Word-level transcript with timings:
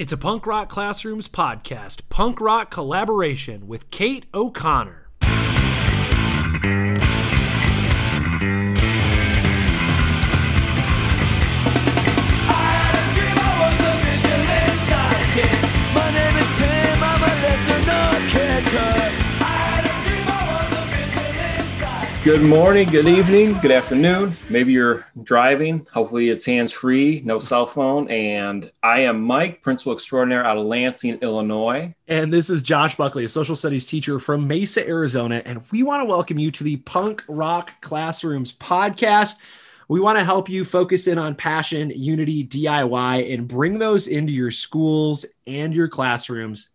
It's 0.00 0.14
a 0.14 0.16
Punk 0.16 0.46
Rock 0.46 0.70
Classrooms 0.70 1.28
podcast, 1.28 2.00
punk 2.08 2.40
rock 2.40 2.70
collaboration 2.70 3.68
with 3.68 3.90
Kate 3.90 4.24
O'Connor. 4.32 5.09
Good 22.22 22.42
morning, 22.42 22.86
good 22.90 23.08
evening, 23.08 23.54
good 23.62 23.70
afternoon. 23.70 24.34
Maybe 24.50 24.74
you're 24.74 25.06
driving. 25.22 25.86
Hopefully, 25.90 26.28
it's 26.28 26.44
hands 26.44 26.70
free, 26.70 27.22
no 27.24 27.38
cell 27.38 27.66
phone. 27.66 28.10
And 28.10 28.70
I 28.82 29.00
am 29.00 29.22
Mike, 29.22 29.62
principal 29.62 29.94
extraordinaire 29.94 30.44
out 30.44 30.58
of 30.58 30.66
Lansing, 30.66 31.14
Illinois. 31.22 31.94
And 32.08 32.30
this 32.30 32.50
is 32.50 32.62
Josh 32.62 32.94
Buckley, 32.94 33.24
a 33.24 33.28
social 33.28 33.56
studies 33.56 33.86
teacher 33.86 34.18
from 34.18 34.46
Mesa, 34.46 34.86
Arizona. 34.86 35.40
And 35.46 35.62
we 35.72 35.82
want 35.82 36.02
to 36.02 36.04
welcome 36.04 36.38
you 36.38 36.50
to 36.50 36.62
the 36.62 36.76
Punk 36.76 37.24
Rock 37.26 37.80
Classrooms 37.80 38.52
podcast. 38.52 39.36
We 39.88 39.98
want 39.98 40.18
to 40.18 40.24
help 40.24 40.50
you 40.50 40.66
focus 40.66 41.06
in 41.06 41.16
on 41.16 41.34
passion, 41.36 41.90
unity, 41.90 42.46
DIY, 42.46 43.32
and 43.32 43.48
bring 43.48 43.78
those 43.78 44.08
into 44.08 44.30
your 44.30 44.50
schools 44.50 45.24
and 45.46 45.74
your 45.74 45.88
classrooms 45.88 46.68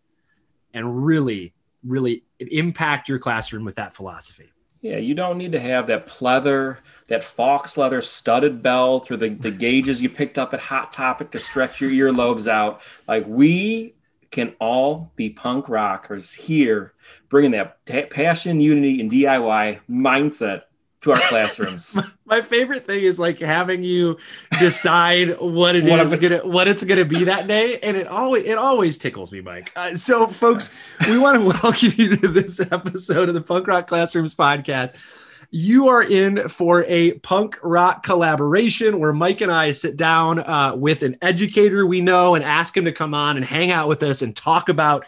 and 0.73 1.05
really, 1.05 1.53
really 1.84 2.23
impact 2.39 3.09
your 3.09 3.20
classroom 3.20 3.64
with 3.64 3.75
that 3.75 3.94
philosophy. 3.94 4.50
Yeah, 4.85 4.98
you 4.98 5.16
don't 5.16 5.39
need 5.39 5.53
to 5.53 5.59
have 5.59 5.88
that 5.88 6.05
pleather, 6.05 6.77
that 7.07 7.23
fox 7.23 7.75
leather 7.75 8.02
studded 8.02 8.62
belt, 8.62 9.09
or 9.09 9.17
the, 9.17 9.30
the 9.30 9.49
gauges 9.49 9.99
you 9.99 10.11
picked 10.11 10.38
up 10.38 10.53
at 10.53 10.59
Hot 10.59 10.91
Topic 10.91 11.31
to 11.31 11.39
stretch 11.39 11.81
your 11.81 11.89
earlobes 11.89 12.48
out. 12.48 12.81
Like 13.08 13.25
we 13.25 13.95
can 14.30 14.53
all 14.59 15.11
be 15.16 15.31
punk 15.31 15.70
rockers 15.70 16.31
here, 16.31 16.94
bringing 17.30 17.50
that 17.50 17.83
t- 17.88 18.03
passion, 18.03 18.61
unity, 18.61 19.02
and 19.02 19.09
DIY 19.09 19.80
mindset 19.89 20.66
to 21.06 21.11
our 21.11 21.20
classrooms. 21.30 21.98
My 22.25 22.42
favorite 22.42 22.86
thing 22.86 23.03
is 23.03 23.20
like 23.20 23.39
having 23.39 23.84
you 23.84 24.17
decide 24.59 25.39
what 25.39 25.75
it 25.75 25.84
what 25.84 26.00
is 26.00 26.16
gonna 26.16 26.39
what 26.39 26.67
it's 26.67 26.84
gonna 26.84 27.06
be 27.06 27.25
that 27.25 27.47
day, 27.47 27.80
and 27.80 27.95
it 27.95 28.08
always 28.08 28.44
it 28.44 28.58
always 28.58 28.97
tickles 28.97 29.31
me, 29.31 29.39
Mike. 29.42 29.72
Uh, 29.75 29.95
so, 29.95 30.25
folks, 30.25 30.72
we 31.08 31.20
want 31.20 31.39
to 31.39 31.45
welcome 31.62 31.92
you 31.95 32.17
to 32.17 32.28
this 32.28 32.59
episode 32.72 33.30
of 33.30 33.36
the 33.36 33.42
Punk 33.42 33.67
Rock 33.67 33.86
Classrooms 33.86 34.34
podcast. 34.34 35.22
You 35.52 35.89
are 35.89 36.02
in 36.02 36.50
for 36.50 36.84
a 36.86 37.14
punk 37.19 37.59
rock 37.62 38.02
collaboration 38.02 39.00
where 39.00 39.14
Mike 39.14 39.42
and 39.42 39.52
I 39.52 39.73
sit 39.73 39.95
down 39.95 40.40
uh, 40.40 40.73
with 40.75 41.03
an 41.03 41.17
educator 41.22 41.86
we 41.86 42.02
know 42.02 42.34
and 42.34 42.44
ask 42.44 42.75
him 42.75 42.86
to 42.86 42.92
come 42.92 43.14
on 43.14 43.38
and 43.38 43.45
hang 43.45 43.69
out 43.69 43.88
with 43.88 44.02
us 44.02 44.23
and 44.23 44.36
talk 44.36 44.69
about 44.69 45.06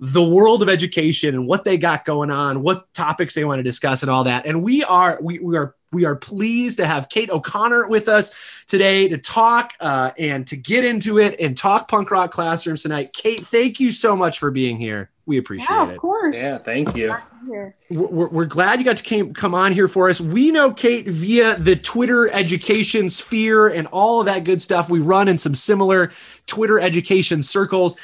the 0.00 0.22
world 0.22 0.62
of 0.62 0.68
education 0.68 1.34
and 1.34 1.46
what 1.46 1.64
they 1.64 1.78
got 1.78 2.04
going 2.04 2.30
on, 2.30 2.62
what 2.62 2.92
topics 2.94 3.34
they 3.34 3.44
want 3.44 3.58
to 3.58 3.62
discuss, 3.62 4.02
and 4.02 4.10
all 4.10 4.24
that. 4.24 4.46
And 4.46 4.62
we 4.62 4.84
are 4.84 5.18
we, 5.22 5.38
we 5.38 5.56
are 5.56 5.74
we 5.92 6.04
are 6.04 6.16
pleased 6.16 6.78
to 6.78 6.86
have 6.86 7.08
Kate 7.08 7.30
O'Connor 7.30 7.86
with 7.88 8.08
us 8.08 8.34
today 8.66 9.08
to 9.08 9.18
talk 9.18 9.72
uh, 9.80 10.10
and 10.18 10.46
to 10.48 10.56
get 10.56 10.84
into 10.84 11.18
it 11.18 11.40
and 11.40 11.56
talk 11.56 11.88
punk 11.88 12.10
rock 12.10 12.30
classrooms 12.30 12.82
tonight. 12.82 13.12
Kate, 13.12 13.40
thank 13.40 13.80
you 13.80 13.90
so 13.90 14.16
much 14.16 14.38
for 14.38 14.50
being 14.50 14.76
here. 14.76 15.10
We 15.26 15.38
appreciate 15.38 15.70
yeah, 15.70 15.88
it. 15.88 15.92
Of 15.92 15.98
course. 15.98 16.38
Yeah, 16.38 16.56
thank 16.58 16.96
you. 16.96 17.16
We're, 17.90 18.28
we're 18.28 18.44
glad 18.44 18.78
you 18.78 18.84
got 18.84 18.96
to 18.98 19.02
came, 19.02 19.34
come 19.34 19.54
on 19.54 19.72
here 19.72 19.88
for 19.88 20.08
us. 20.08 20.20
We 20.20 20.52
know 20.52 20.72
Kate 20.72 21.06
via 21.08 21.56
the 21.56 21.74
Twitter 21.74 22.28
education 22.30 23.08
sphere 23.08 23.66
and 23.66 23.88
all 23.88 24.20
of 24.20 24.26
that 24.26 24.44
good 24.44 24.60
stuff. 24.60 24.88
We 24.88 25.00
run 25.00 25.26
in 25.26 25.36
some 25.36 25.54
similar 25.54 26.12
Twitter 26.46 26.78
education 26.78 27.42
circles. 27.42 27.96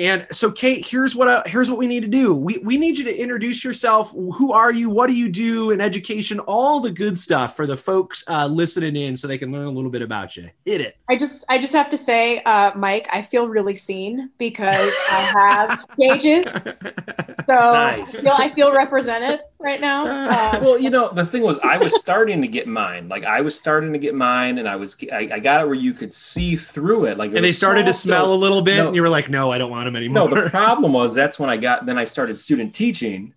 And 0.00 0.26
so, 0.32 0.50
Kate, 0.50 0.86
here's 0.86 1.14
what 1.14 1.28
I, 1.28 1.42
here's 1.44 1.68
what 1.68 1.78
we 1.78 1.86
need 1.86 2.00
to 2.00 2.08
do. 2.08 2.34
We 2.34 2.56
we 2.56 2.78
need 2.78 2.96
you 2.96 3.04
to 3.04 3.14
introduce 3.14 3.62
yourself. 3.62 4.12
Who 4.12 4.50
are 4.50 4.72
you? 4.72 4.88
What 4.88 5.08
do 5.08 5.12
you 5.12 5.28
do 5.28 5.72
in 5.72 5.80
education? 5.82 6.40
All 6.40 6.80
the 6.80 6.90
good 6.90 7.18
stuff 7.18 7.54
for 7.54 7.66
the 7.66 7.76
folks 7.76 8.24
uh, 8.26 8.46
listening 8.46 8.96
in, 8.96 9.14
so 9.14 9.28
they 9.28 9.36
can 9.36 9.52
learn 9.52 9.66
a 9.66 9.70
little 9.70 9.90
bit 9.90 10.00
about 10.00 10.38
you. 10.38 10.48
Hit 10.64 10.80
it. 10.80 10.96
I 11.10 11.18
just 11.18 11.44
I 11.50 11.58
just 11.58 11.74
have 11.74 11.90
to 11.90 11.98
say, 11.98 12.42
uh, 12.44 12.70
Mike, 12.74 13.08
I 13.12 13.20
feel 13.20 13.46
really 13.46 13.76
seen 13.76 14.30
because 14.38 14.94
I 15.10 15.20
have 15.36 15.86
gauges, 16.00 16.46
so 16.64 16.72
nice. 17.48 18.20
I, 18.20 18.22
feel, 18.22 18.32
I 18.38 18.54
feel 18.54 18.72
represented 18.72 19.40
right 19.60 19.80
now. 19.80 20.06
Um, 20.06 20.62
well, 20.62 20.78
you 20.78 20.90
know, 20.90 21.10
the 21.10 21.24
thing 21.24 21.42
was, 21.42 21.58
I 21.60 21.76
was 21.76 21.98
starting 22.00 22.40
to 22.42 22.48
get 22.48 22.66
mine. 22.66 23.08
Like 23.08 23.24
I 23.24 23.40
was 23.40 23.56
starting 23.56 23.92
to 23.92 23.98
get 23.98 24.14
mine, 24.14 24.58
and 24.58 24.68
I 24.68 24.76
was 24.76 24.96
I, 25.12 25.28
I 25.32 25.38
got 25.38 25.60
it 25.60 25.66
where 25.66 25.74
you 25.74 25.92
could 25.92 26.12
see 26.12 26.56
through 26.56 27.06
it. 27.06 27.18
Like, 27.18 27.30
it 27.30 27.36
and 27.36 27.44
they 27.44 27.52
started 27.52 27.86
to 27.86 27.92
smell 27.92 28.32
a 28.32 28.34
little 28.34 28.62
bit, 28.62 28.78
no, 28.78 28.88
and 28.88 28.96
you 28.96 29.02
were 29.02 29.08
like, 29.08 29.28
"No, 29.28 29.52
I 29.52 29.58
don't 29.58 29.70
want 29.70 29.86
them 29.86 29.96
anymore." 29.96 30.28
No, 30.28 30.42
the 30.42 30.50
problem 30.50 30.92
was 30.92 31.14
that's 31.14 31.38
when 31.38 31.50
I 31.50 31.56
got. 31.56 31.86
Then 31.86 31.98
I 31.98 32.04
started 32.04 32.38
student 32.38 32.74
teaching. 32.74 33.34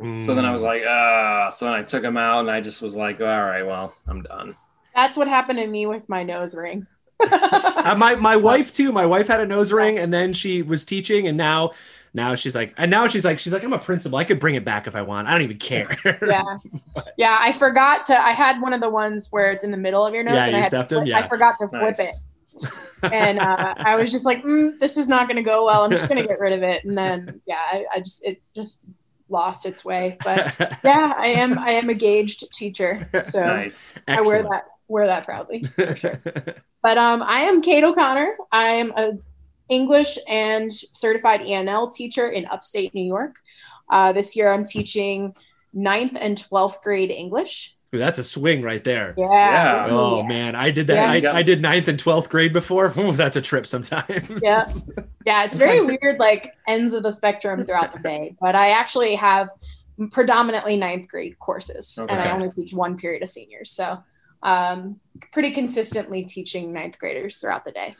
Mm. 0.00 0.20
So 0.20 0.34
then 0.34 0.44
I 0.44 0.52
was 0.52 0.62
mm. 0.62 0.66
like, 0.66 0.82
ah. 0.86 1.48
So 1.50 1.66
then 1.66 1.74
I 1.74 1.82
took 1.82 2.02
them 2.02 2.16
out, 2.16 2.40
and 2.40 2.50
I 2.50 2.60
just 2.60 2.82
was 2.82 2.96
like, 2.96 3.20
all 3.20 3.26
right, 3.26 3.62
well, 3.62 3.94
I'm 4.06 4.22
done. 4.22 4.54
That's 4.94 5.16
what 5.16 5.28
happened 5.28 5.58
to 5.58 5.66
me 5.66 5.86
with 5.86 6.08
my 6.08 6.22
nose 6.22 6.54
ring. 6.54 6.86
uh, 7.20 7.94
my 7.96 8.14
my 8.16 8.36
wife 8.36 8.72
too. 8.72 8.92
My 8.92 9.06
wife 9.06 9.26
had 9.26 9.40
a 9.40 9.46
nose 9.46 9.72
ring, 9.72 9.98
and 9.98 10.12
then 10.12 10.32
she 10.32 10.62
was 10.62 10.84
teaching, 10.84 11.26
and 11.26 11.36
now 11.36 11.70
now 12.16 12.34
she's 12.34 12.56
like, 12.56 12.72
and 12.78 12.90
now 12.90 13.06
she's 13.06 13.24
like, 13.26 13.38
she's 13.38 13.52
like, 13.52 13.62
I'm 13.62 13.74
a 13.74 13.78
principal. 13.78 14.18
I 14.18 14.24
could 14.24 14.40
bring 14.40 14.54
it 14.54 14.64
back 14.64 14.86
if 14.86 14.96
I 14.96 15.02
want. 15.02 15.28
I 15.28 15.32
don't 15.32 15.42
even 15.42 15.58
care. 15.58 15.88
yeah, 16.26 16.42
yeah. 17.18 17.36
I 17.38 17.52
forgot 17.52 18.04
to. 18.06 18.18
I 18.18 18.32
had 18.32 18.60
one 18.60 18.72
of 18.72 18.80
the 18.80 18.88
ones 18.88 19.28
where 19.30 19.52
it's 19.52 19.62
in 19.62 19.70
the 19.70 19.76
middle 19.76 20.04
of 20.04 20.14
your 20.14 20.24
nose. 20.24 20.34
Yeah, 20.34 20.46
your 20.46 20.64
septum. 20.64 21.00
Flip, 21.00 21.08
yeah, 21.08 21.18
I 21.18 21.28
forgot 21.28 21.58
to 21.58 21.68
nice. 21.70 21.96
flip 21.96 22.08
it, 22.08 23.12
and 23.12 23.38
uh, 23.38 23.74
I 23.76 23.96
was 23.96 24.10
just 24.10 24.24
like, 24.24 24.42
mm, 24.42 24.78
this 24.78 24.96
is 24.96 25.08
not 25.08 25.28
going 25.28 25.36
to 25.36 25.42
go 25.42 25.66
well. 25.66 25.84
I'm 25.84 25.90
just 25.90 26.08
going 26.08 26.20
to 26.20 26.26
get 26.26 26.40
rid 26.40 26.54
of 26.54 26.62
it. 26.62 26.84
And 26.84 26.96
then, 26.96 27.42
yeah, 27.46 27.60
I, 27.70 27.84
I 27.94 28.00
just 28.00 28.24
it 28.24 28.40
just 28.54 28.82
lost 29.28 29.66
its 29.66 29.84
way. 29.84 30.16
But 30.24 30.56
yeah, 30.82 31.12
I 31.16 31.28
am 31.28 31.58
I 31.58 31.72
am 31.72 31.90
a 31.90 31.94
gauged 31.94 32.50
teacher, 32.54 33.08
so 33.24 33.44
nice. 33.44 33.98
I 34.08 34.22
wear 34.22 34.42
that 34.42 34.64
wear 34.88 35.06
that 35.06 35.26
proudly. 35.26 35.64
Sure. 35.96 36.18
but 36.82 36.96
um, 36.96 37.22
I 37.22 37.40
am 37.40 37.60
Kate 37.60 37.84
O'Connor. 37.84 38.38
I 38.52 38.68
am 38.68 38.92
a 38.96 39.18
English 39.68 40.18
and 40.28 40.72
certified 40.72 41.40
ENL 41.40 41.92
teacher 41.92 42.28
in 42.28 42.46
upstate 42.46 42.94
New 42.94 43.04
York. 43.04 43.36
Uh, 43.90 44.12
this 44.12 44.36
year 44.36 44.52
I'm 44.52 44.64
teaching 44.64 45.34
ninth 45.72 46.16
and 46.20 46.36
12th 46.36 46.82
grade 46.82 47.10
English. 47.10 47.74
Ooh, 47.94 47.98
that's 47.98 48.18
a 48.18 48.24
swing 48.24 48.62
right 48.62 48.82
there. 48.82 49.14
Yeah. 49.16 49.26
yeah. 49.26 49.86
Oh 49.90 50.20
yeah. 50.20 50.28
man, 50.28 50.54
I 50.56 50.70
did 50.70 50.88
that. 50.88 51.22
Yeah. 51.22 51.30
I, 51.30 51.38
I, 51.38 51.42
did 51.42 51.62
ninth 51.62 51.86
and 51.88 52.02
12th 52.02 52.28
grade 52.28 52.52
before. 52.52 52.92
Ooh, 52.98 53.12
that's 53.12 53.36
a 53.36 53.42
trip 53.42 53.66
sometimes. 53.66 54.28
Yeah. 54.42 54.64
Yeah. 55.24 55.44
It's 55.44 55.58
very 55.66 55.80
weird, 55.80 56.18
like 56.18 56.54
ends 56.66 56.94
of 56.94 57.02
the 57.02 57.12
spectrum 57.12 57.64
throughout 57.64 57.92
the 57.92 58.00
day. 58.00 58.36
But 58.40 58.56
I 58.56 58.70
actually 58.70 59.14
have 59.14 59.50
predominantly 60.10 60.76
ninth 60.76 61.08
grade 61.08 61.38
courses 61.38 61.98
okay. 61.98 62.12
and 62.12 62.22
I 62.22 62.32
only 62.32 62.50
teach 62.50 62.72
one 62.72 62.96
period 62.98 63.22
of 63.22 63.28
seniors. 63.28 63.70
So 63.70 64.02
um, 64.42 65.00
pretty 65.32 65.50
consistently 65.52 66.24
teaching 66.24 66.72
ninth 66.72 66.98
graders 66.98 67.38
throughout 67.38 67.64
the 67.64 67.72
day. 67.72 67.96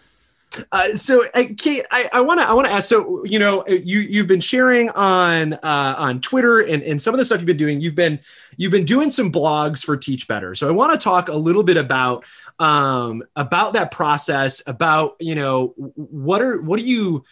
Uh, 0.72 0.94
so, 0.94 1.24
uh, 1.34 1.44
Kate, 1.56 1.84
I 1.90 2.20
want 2.20 2.40
to 2.40 2.46
I 2.46 2.52
want 2.52 2.66
to 2.66 2.72
ask. 2.72 2.88
So, 2.88 3.24
you 3.24 3.38
know, 3.38 3.60
uh, 3.62 3.72
you 3.72 4.00
you've 4.00 4.26
been 4.26 4.40
sharing 4.40 4.90
on 4.90 5.54
uh, 5.54 5.94
on 5.98 6.20
Twitter 6.20 6.60
and, 6.60 6.82
and 6.82 7.00
some 7.00 7.14
of 7.14 7.18
the 7.18 7.24
stuff 7.24 7.40
you've 7.40 7.46
been 7.46 7.56
doing. 7.56 7.80
You've 7.80 7.94
been 7.94 8.20
you've 8.56 8.72
been 8.72 8.84
doing 8.84 9.10
some 9.10 9.32
blogs 9.32 9.84
for 9.84 9.96
Teach 9.96 10.28
Better. 10.28 10.54
So, 10.54 10.68
I 10.68 10.72
want 10.72 10.98
to 10.98 11.02
talk 11.02 11.28
a 11.28 11.36
little 11.36 11.62
bit 11.62 11.76
about 11.76 12.24
um, 12.58 13.22
about 13.34 13.74
that 13.74 13.90
process. 13.90 14.62
About 14.66 15.16
you 15.20 15.34
know 15.34 15.74
what 15.76 16.42
are 16.42 16.60
what 16.60 16.78
do 16.78 16.86
you 16.86 17.24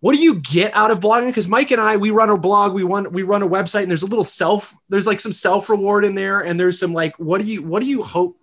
what 0.00 0.14
do 0.14 0.22
you 0.22 0.36
get 0.40 0.74
out 0.74 0.90
of 0.90 1.00
blogging? 1.00 1.26
Because 1.26 1.48
Mike 1.48 1.70
and 1.70 1.80
I, 1.80 1.96
we 1.96 2.10
run 2.10 2.30
a 2.30 2.38
blog, 2.38 2.74
we 2.74 2.82
run 2.82 3.10
we 3.12 3.22
run 3.22 3.42
a 3.42 3.48
website, 3.48 3.82
and 3.82 3.90
there's 3.90 4.02
a 4.02 4.06
little 4.06 4.24
self 4.24 4.74
there's 4.88 5.06
like 5.06 5.20
some 5.20 5.32
self 5.32 5.68
reward 5.70 6.04
in 6.04 6.14
there, 6.14 6.40
and 6.40 6.60
there's 6.60 6.78
some 6.78 6.92
like 6.92 7.18
what 7.18 7.40
do 7.40 7.46
you 7.46 7.62
what 7.62 7.82
do 7.82 7.88
you 7.88 8.02
hope 8.02 8.38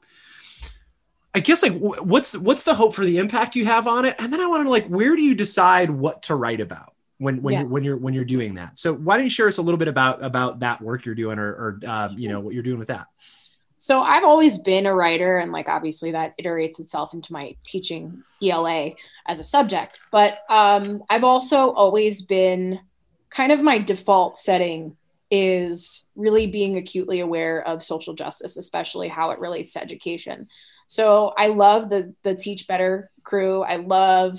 I 1.35 1.39
guess 1.39 1.63
like 1.63 1.77
what's 1.79 2.37
what's 2.37 2.63
the 2.63 2.75
hope 2.75 2.93
for 2.93 3.05
the 3.05 3.17
impact 3.17 3.55
you 3.55 3.65
have 3.65 3.87
on 3.87 4.05
it, 4.05 4.15
and 4.19 4.31
then 4.31 4.39
I 4.39 4.47
want 4.47 4.65
to 4.65 4.69
like 4.69 4.87
where 4.87 5.15
do 5.15 5.23
you 5.23 5.33
decide 5.33 5.89
what 5.89 6.23
to 6.23 6.35
write 6.35 6.61
about 6.61 6.93
when 7.17 7.41
when 7.41 7.53
yeah. 7.53 7.59
you're 7.61 7.69
when 7.69 7.83
you're 7.83 7.97
when 7.97 8.13
you're 8.13 8.25
doing 8.25 8.55
that? 8.55 8.77
So 8.77 8.93
why 8.93 9.17
don't 9.17 9.25
you 9.25 9.31
share 9.31 9.47
us 9.47 9.57
a 9.57 9.61
little 9.61 9.79
bit 9.79 9.87
about 9.87 10.23
about 10.23 10.59
that 10.59 10.81
work 10.81 11.05
you're 11.05 11.15
doing, 11.15 11.39
or, 11.39 11.49
or 11.49 11.79
um, 11.87 12.17
you 12.17 12.29
know 12.29 12.39
what 12.39 12.53
you're 12.53 12.63
doing 12.63 12.79
with 12.79 12.89
that? 12.89 13.07
So 13.77 14.01
I've 14.01 14.23
always 14.23 14.59
been 14.59 14.85
a 14.85 14.93
writer, 14.93 15.39
and 15.39 15.51
like 15.51 15.67
obviously 15.67 16.11
that 16.11 16.37
iterates 16.37 16.79
itself 16.79 17.13
into 17.13 17.33
my 17.33 17.55
teaching 17.63 18.23
ELA 18.41 18.91
as 19.25 19.39
a 19.39 19.43
subject. 19.43 19.99
But 20.11 20.39
um, 20.49 21.03
I've 21.09 21.23
also 21.23 21.71
always 21.71 22.21
been 22.21 22.79
kind 23.31 23.51
of 23.51 23.59
my 23.59 23.79
default 23.79 24.37
setting 24.37 24.95
is 25.31 26.05
really 26.15 26.45
being 26.45 26.77
acutely 26.77 27.19
aware 27.19 27.67
of 27.67 27.81
social 27.81 28.13
justice, 28.13 28.55
especially 28.55 29.07
how 29.07 29.31
it 29.31 29.39
relates 29.39 29.73
to 29.73 29.81
education. 29.81 30.47
So 30.93 31.33
I 31.35 31.47
love 31.47 31.89
the 31.89 32.13
the 32.21 32.35
Teach 32.35 32.67
Better 32.67 33.09
crew. 33.23 33.63
I 33.63 33.77
love 33.77 34.37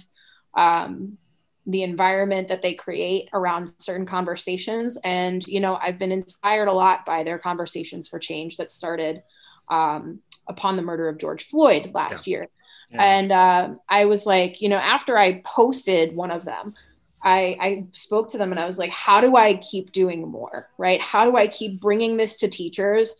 um, 0.56 1.19
the 1.67 1.83
environment 1.83 2.47
that 2.47 2.62
they 2.62 2.75
create 2.75 3.29
around 3.33 3.73
certain 3.79 4.06
conversations. 4.06 4.97
And 5.03 5.45
you 5.49 5.59
know, 5.59 5.75
I've 5.83 5.99
been 5.99 6.12
inspired 6.12 6.69
a 6.69 6.73
lot 6.73 7.05
by 7.05 7.25
their 7.25 7.41
conversations 7.41 8.06
for 8.06 8.21
change 8.21 8.56
that 8.59 8.71
started 8.71 9.25
um, 9.69 10.21
upon 10.47 10.77
the 10.77 10.83
murder 10.83 11.09
of 11.09 11.19
George 11.19 11.45
Floyd 11.45 11.91
last 11.93 12.25
yeah. 12.25 12.31
year. 12.31 12.49
Yeah. 12.91 13.03
And 13.03 13.33
uh, 13.33 13.75
I 13.89 14.05
was 14.05 14.25
like, 14.25 14.62
you 14.62 14.69
know, 14.69 14.77
after 14.77 15.19
I 15.19 15.43
posted 15.45 16.15
one 16.15 16.31
of 16.31 16.45
them, 16.45 16.75
I, 17.21 17.57
I 17.61 17.87
spoke 17.91 18.29
to 18.29 18.39
them 18.39 18.53
and 18.53 18.61
I 18.61 18.67
was 18.67 18.79
like, 18.79 18.91
how 18.91 19.21
do 19.21 19.35
I 19.35 19.55
keep 19.55 19.91
doing 19.91 20.29
more? 20.29 20.69
Right? 20.79 21.00
How 21.00 21.29
do 21.29 21.37
I 21.37 21.49
keep 21.49 21.81
bringing 21.81 22.17
this 22.17 22.37
to 22.39 22.49
teachers 22.49 23.17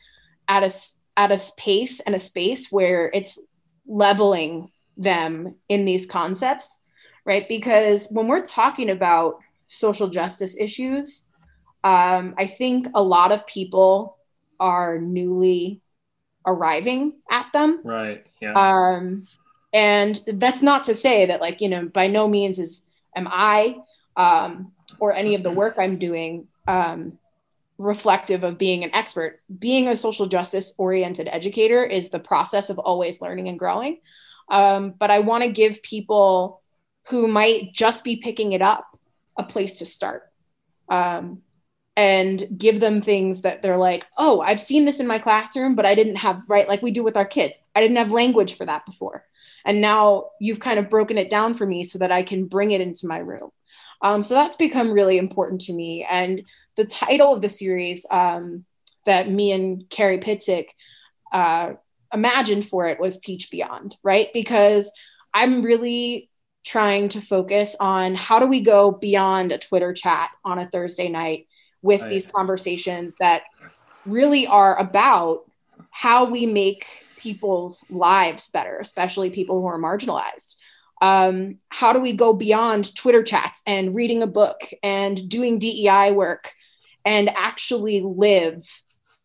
at 0.47 0.63
a 0.63 0.71
at 1.17 1.33
a 1.33 1.41
pace 1.57 2.01
and 2.01 2.15
a 2.15 2.19
space 2.19 2.71
where 2.71 3.11
it's 3.15 3.39
leveling 3.87 4.71
them 4.97 5.55
in 5.69 5.85
these 5.85 6.07
concepts, 6.07 6.83
right? 7.25 7.49
Because 7.49 8.09
when 8.11 8.29
we're 8.29 8.45
talking 8.45 8.91
about 8.91 9.39
social 9.69 10.09
justice 10.09 10.59
issues, 10.59 11.27
um, 11.83 12.35
I 12.39 12.47
think 12.47 12.89
a 12.95 13.03
lot 13.03 13.33
of 13.33 13.47
people 13.47 14.17
are 14.59 14.99
newly 14.99 15.81
arriving 16.47 17.15
at 17.31 17.47
them. 17.53 17.81
Right. 17.85 18.27
Yeah. 18.41 18.53
Um, 18.53 19.27
and 19.73 20.21
that's 20.27 20.63
not 20.63 20.85
to 20.85 20.95
say 20.95 21.27
that, 21.27 21.41
like, 21.41 21.61
you 21.61 21.69
know, 21.69 21.87
by 21.87 22.07
no 22.07 22.29
means 22.29 22.59
is 22.59 22.87
am 23.17 23.29
I 23.31 23.77
um, 24.17 24.73
or 25.01 25.13
any 25.13 25.35
of 25.35 25.43
the 25.43 25.51
work 25.51 25.77
I'm 25.79 25.99
doing 25.99 26.47
um, 26.69 27.19
reflective 27.79 28.44
of 28.44 28.59
being 28.59 28.85
an 28.85 28.94
expert. 28.94 29.41
Being 29.59 29.88
a 29.88 29.97
social 29.97 30.26
justice 30.26 30.75
oriented 30.79 31.29
educator 31.31 31.85
is 31.85 32.11
the 32.11 32.19
process 32.19 32.71
of 32.71 32.79
always 32.79 33.21
learning 33.21 33.49
and 33.49 33.59
growing. 33.59 33.99
Um, 34.49 34.94
but 34.99 35.11
I 35.11 35.21
want 35.21 35.43
to 35.44 35.50
give 35.50 35.82
people 35.82 36.62
who 37.09 37.29
might 37.29 37.73
just 37.73 38.05
be 38.05 38.17
picking 38.17 38.53
it 38.53 38.62
up 38.62 38.87
a 39.37 39.43
place 39.43 39.79
to 39.79 39.87
start 39.87 40.31
um, 40.88 41.43
and 41.97 42.47
give 42.56 42.81
them 42.81 43.00
things 43.00 43.43
that 43.43 43.62
they're 43.62 43.77
like, 43.77 44.06
oh, 44.17 44.41
I've 44.41 44.61
seen 44.61 44.85
this 44.85 45.00
in 45.00 45.06
my 45.06 45.19
classroom, 45.19 45.75
but 45.75 45.87
I 45.87 45.94
didn't 45.94 46.17
have, 46.17 46.43
right? 46.49 46.69
Like 46.69 46.82
we 46.82 46.91
do 46.91 47.03
with 47.03 47.17
our 47.17 47.25
kids. 47.25 47.59
I 47.75 47.81
didn't 47.81 47.97
have 47.97 48.12
language 48.12 48.56
for 48.56 48.67
that 48.67 48.87
before. 48.87 49.25
And 49.65 49.81
now 49.81 50.27
you've 50.41 50.61
kind 50.61 50.79
of 50.79 50.91
broken 50.91 51.19
it 51.19 51.31
down 51.31 51.55
for 51.55 51.67
me 51.67 51.85
so 51.85 51.99
that 51.99 52.12
I 52.12 52.23
can 52.23 52.47
bring 52.47 52.70
it 52.73 52.81
into 52.81 53.06
my 53.06 53.19
room. 53.19 53.50
Um, 54.05 54.23
so 54.23 54.35
that's 54.35 54.56
become 54.56 54.93
really 54.93 55.17
important 55.17 55.62
to 55.62 55.73
me. 55.73 56.06
And 56.09 56.43
the 56.77 56.85
title 56.85 57.33
of 57.33 57.41
the 57.41 57.49
series 57.49 58.05
um, 58.11 58.67
that 59.06 59.31
me 59.31 59.51
and 59.51 59.89
Carrie 59.89 60.19
Pitzik 60.19 60.69
uh, 61.33 61.73
imagined 62.12 62.67
for 62.67 62.87
it 62.87 63.01
was 63.01 63.19
Teach 63.19 63.51
Beyond, 63.51 63.97
right? 64.03 64.29
Because 64.35 64.93
I'm 65.33 65.62
really 65.62 66.29
trying 66.65 67.09
to 67.11 67.21
focus 67.23 67.77
on 67.81 68.15
how 68.15 68.39
do 68.39 68.47
we 68.47 68.61
go 68.61 68.93
beyond 68.93 69.53
a 69.53 69.59
Twitter 69.59 69.95
chat 69.95 70.29
on 70.45 70.59
a 70.59 70.67
Thursday 70.67 71.09
night 71.09 71.47
with 71.81 72.03
right. 72.03 72.11
these 72.11 72.27
conversations 72.27 73.17
that 73.21 73.43
really 74.05 74.47
are 74.47 74.79
about 74.79 75.51
how 75.91 76.27
we 76.27 76.45
make 76.45 76.87
people's 77.17 77.85
lives 77.89 78.49
better, 78.49 78.79
especially 78.81 79.31
people 79.31 79.62
who 79.62 79.67
are 79.67 79.79
marginalized 79.79 80.56
um, 81.00 81.58
how 81.69 81.93
do 81.93 82.00
we 82.00 82.12
go 82.12 82.32
beyond 82.32 82.94
Twitter 82.94 83.23
chats 83.23 83.62
and 83.67 83.94
reading 83.94 84.23
a 84.23 84.26
book 84.26 84.70
and 84.82 85.29
doing 85.29 85.58
DEI 85.58 86.12
work 86.12 86.52
and 87.05 87.29
actually 87.31 88.00
live 88.00 88.64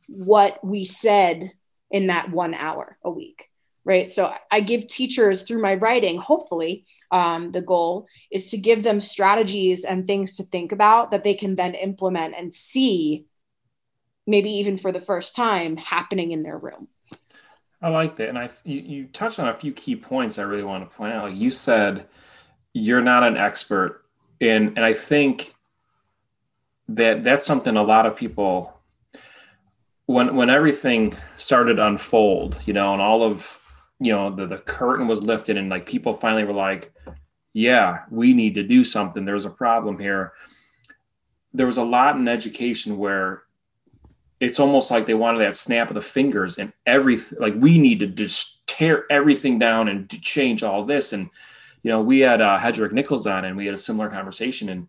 what 0.08 0.64
we 0.66 0.86
said 0.86 1.52
in 1.92 2.08
that 2.08 2.32
one 2.32 2.54
hour 2.54 2.98
a 3.04 3.10
week? 3.10 3.50
Right. 3.86 4.10
So 4.10 4.32
I 4.52 4.60
give 4.60 4.88
teachers 4.88 5.44
through 5.44 5.62
my 5.62 5.76
writing, 5.76 6.18
hopefully, 6.20 6.86
um, 7.12 7.52
the 7.52 7.62
goal 7.62 8.08
is 8.30 8.52
to 8.52 8.58
give 8.58 8.84
them 8.84 9.02
strategies 9.02 9.84
and 9.84 10.06
things 10.06 10.36
to 10.36 10.44
think 10.44 10.72
about 10.72 11.12
that 11.12 11.24
they 11.24 11.34
can 11.34 11.56
then 11.56 11.74
implement 11.74 12.36
and 12.38 12.54
see, 12.54 13.26
maybe 14.28 14.52
even 14.52 14.78
for 14.78 14.92
the 14.92 15.00
first 15.00 15.36
time, 15.36 15.76
happening 15.78 16.32
in 16.32 16.44
their 16.44 16.58
room. 16.58 16.88
I 17.82 17.90
like 17.90 18.18
that, 18.18 18.30
and 18.30 18.38
I 18.38 18.50
you, 18.66 18.80
you 18.80 19.06
touched 19.06 19.40
on 19.40 19.48
a 19.48 19.54
few 19.54 19.72
key 19.72 19.96
points 19.96 20.38
I 20.38 20.44
really 20.44 20.64
want 20.64 20.90
to 20.90 20.96
point 20.96 21.14
out. 21.14 21.30
Like 21.30 21.38
you 21.38 21.50
said, 21.50 22.08
you're 22.74 23.02
not 23.02 23.24
an 23.24 23.38
expert 23.38 24.04
in, 24.40 24.74
and 24.76 24.84
I 24.84 24.94
think 24.94 25.56
that 26.90 27.24
that's 27.24 27.46
something 27.46 27.78
a 27.78 27.84
lot 27.84 28.06
of 28.06 28.16
people 28.16 28.80
when 30.08 30.36
when 30.36 30.50
everything 30.50 31.16
started 31.38 31.78
unfold, 31.78 32.60
you 32.66 32.74
know, 32.74 32.94
and 32.94 33.02
all 33.02 33.24
of 33.24 33.58
you 34.00 34.12
know 34.12 34.36
the 34.36 34.48
the 34.48 34.58
curtain 34.58 35.08
was 35.08 35.24
lifted, 35.24 35.56
and 35.56 35.70
like 35.70 35.86
people 35.86 36.14
finally 36.14 36.44
were 36.44 36.52
like, 36.52 36.92
"Yeah, 37.54 38.00
we 38.10 38.34
need 38.34 38.56
to 38.56 38.64
do 38.64 38.84
something. 38.84 39.24
There's 39.24 39.46
a 39.46 39.52
problem 39.52 40.00
here." 40.00 40.34
There 41.54 41.68
was 41.68 41.78
a 41.78 41.84
lot 41.84 42.16
in 42.16 42.28
education 42.28 42.98
where 42.98 43.44
it's 44.40 44.60
almost 44.60 44.90
like 44.92 45.06
they 45.06 45.14
wanted 45.14 45.40
that 45.40 45.56
snap 45.56 45.90
of 45.90 45.96
the 45.96 46.02
fingers 46.02 46.58
and 46.58 46.72
everything 46.86 47.38
like 47.40 47.56
we 47.58 47.78
need 47.78 48.00
to 48.00 48.08
just 48.08 48.66
tear 48.68 49.06
everything 49.12 49.60
down 49.60 49.90
and 49.90 50.10
change 50.22 50.64
all 50.64 50.86
this. 50.86 51.14
And 51.14 51.30
you 51.84 51.92
know 51.92 52.02
we 52.02 52.20
had 52.20 52.42
uh, 52.42 52.58
Hedrick 52.60 52.92
Nichols 52.92 53.28
on 53.28 53.46
and 53.46 53.58
we 53.58 53.66
had 53.66 53.76
a 53.76 53.78
similar 53.78 54.10
conversation 54.10 54.70
and 54.70 54.88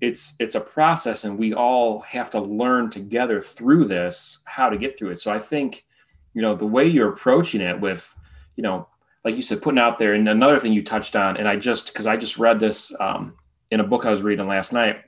it's 0.00 0.34
it's 0.40 0.56
a 0.56 0.60
process 0.60 1.24
and 1.24 1.38
we 1.38 1.54
all 1.54 2.00
have 2.00 2.30
to 2.30 2.40
learn 2.40 2.90
together 2.90 3.40
through 3.40 3.84
this 3.84 4.40
how 4.44 4.68
to 4.68 4.76
get 4.76 4.98
through 4.98 5.10
it. 5.10 5.20
So 5.20 5.32
i 5.32 5.38
think 5.38 5.84
you 6.34 6.42
know 6.42 6.54
the 6.54 6.66
way 6.66 6.86
you're 6.86 7.12
approaching 7.12 7.60
it 7.60 7.80
with 7.80 8.14
you 8.56 8.62
know 8.62 8.88
like 9.24 9.36
you 9.36 9.42
said 9.42 9.62
putting 9.62 9.78
out 9.78 9.98
there 9.98 10.14
and 10.14 10.28
another 10.28 10.58
thing 10.58 10.72
you 10.72 10.82
touched 10.82 11.16
on 11.16 11.36
and 11.36 11.48
i 11.48 11.56
just 11.56 11.86
because 11.86 12.06
i 12.06 12.16
just 12.16 12.38
read 12.38 12.58
this 12.58 12.94
um, 13.00 13.36
in 13.70 13.80
a 13.80 13.84
book 13.84 14.04
i 14.04 14.10
was 14.10 14.22
reading 14.22 14.46
last 14.46 14.72
night 14.72 15.02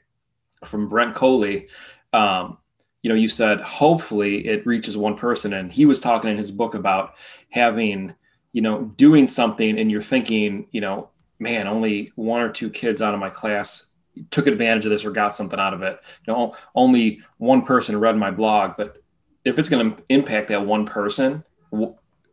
from 0.64 0.88
brent 0.88 1.14
coley 1.14 1.68
um, 2.12 2.58
you 3.04 3.10
know 3.10 3.14
you 3.14 3.28
said 3.28 3.60
hopefully 3.60 4.48
it 4.48 4.66
reaches 4.66 4.96
one 4.96 5.14
person 5.14 5.52
and 5.52 5.70
he 5.70 5.84
was 5.84 6.00
talking 6.00 6.30
in 6.30 6.38
his 6.38 6.50
book 6.50 6.74
about 6.74 7.14
having 7.50 8.14
you 8.52 8.62
know 8.62 8.84
doing 8.96 9.28
something 9.28 9.78
and 9.78 9.90
you're 9.90 10.00
thinking 10.00 10.66
you 10.72 10.80
know 10.80 11.10
man 11.38 11.68
only 11.68 12.10
one 12.16 12.40
or 12.40 12.48
two 12.48 12.70
kids 12.70 13.02
out 13.02 13.12
of 13.12 13.20
my 13.20 13.28
class 13.28 13.92
took 14.30 14.46
advantage 14.46 14.86
of 14.86 14.90
this 14.90 15.04
or 15.04 15.10
got 15.10 15.34
something 15.34 15.58
out 15.58 15.74
of 15.74 15.82
it. 15.82 16.00
You 16.26 16.32
know 16.32 16.56
only 16.74 17.20
one 17.36 17.62
person 17.62 18.00
read 18.00 18.16
my 18.16 18.30
blog 18.30 18.72
but 18.78 19.02
if 19.44 19.58
it's 19.58 19.68
going 19.68 19.94
to 19.94 20.02
impact 20.08 20.48
that 20.48 20.64
one 20.64 20.86
person 20.86 21.44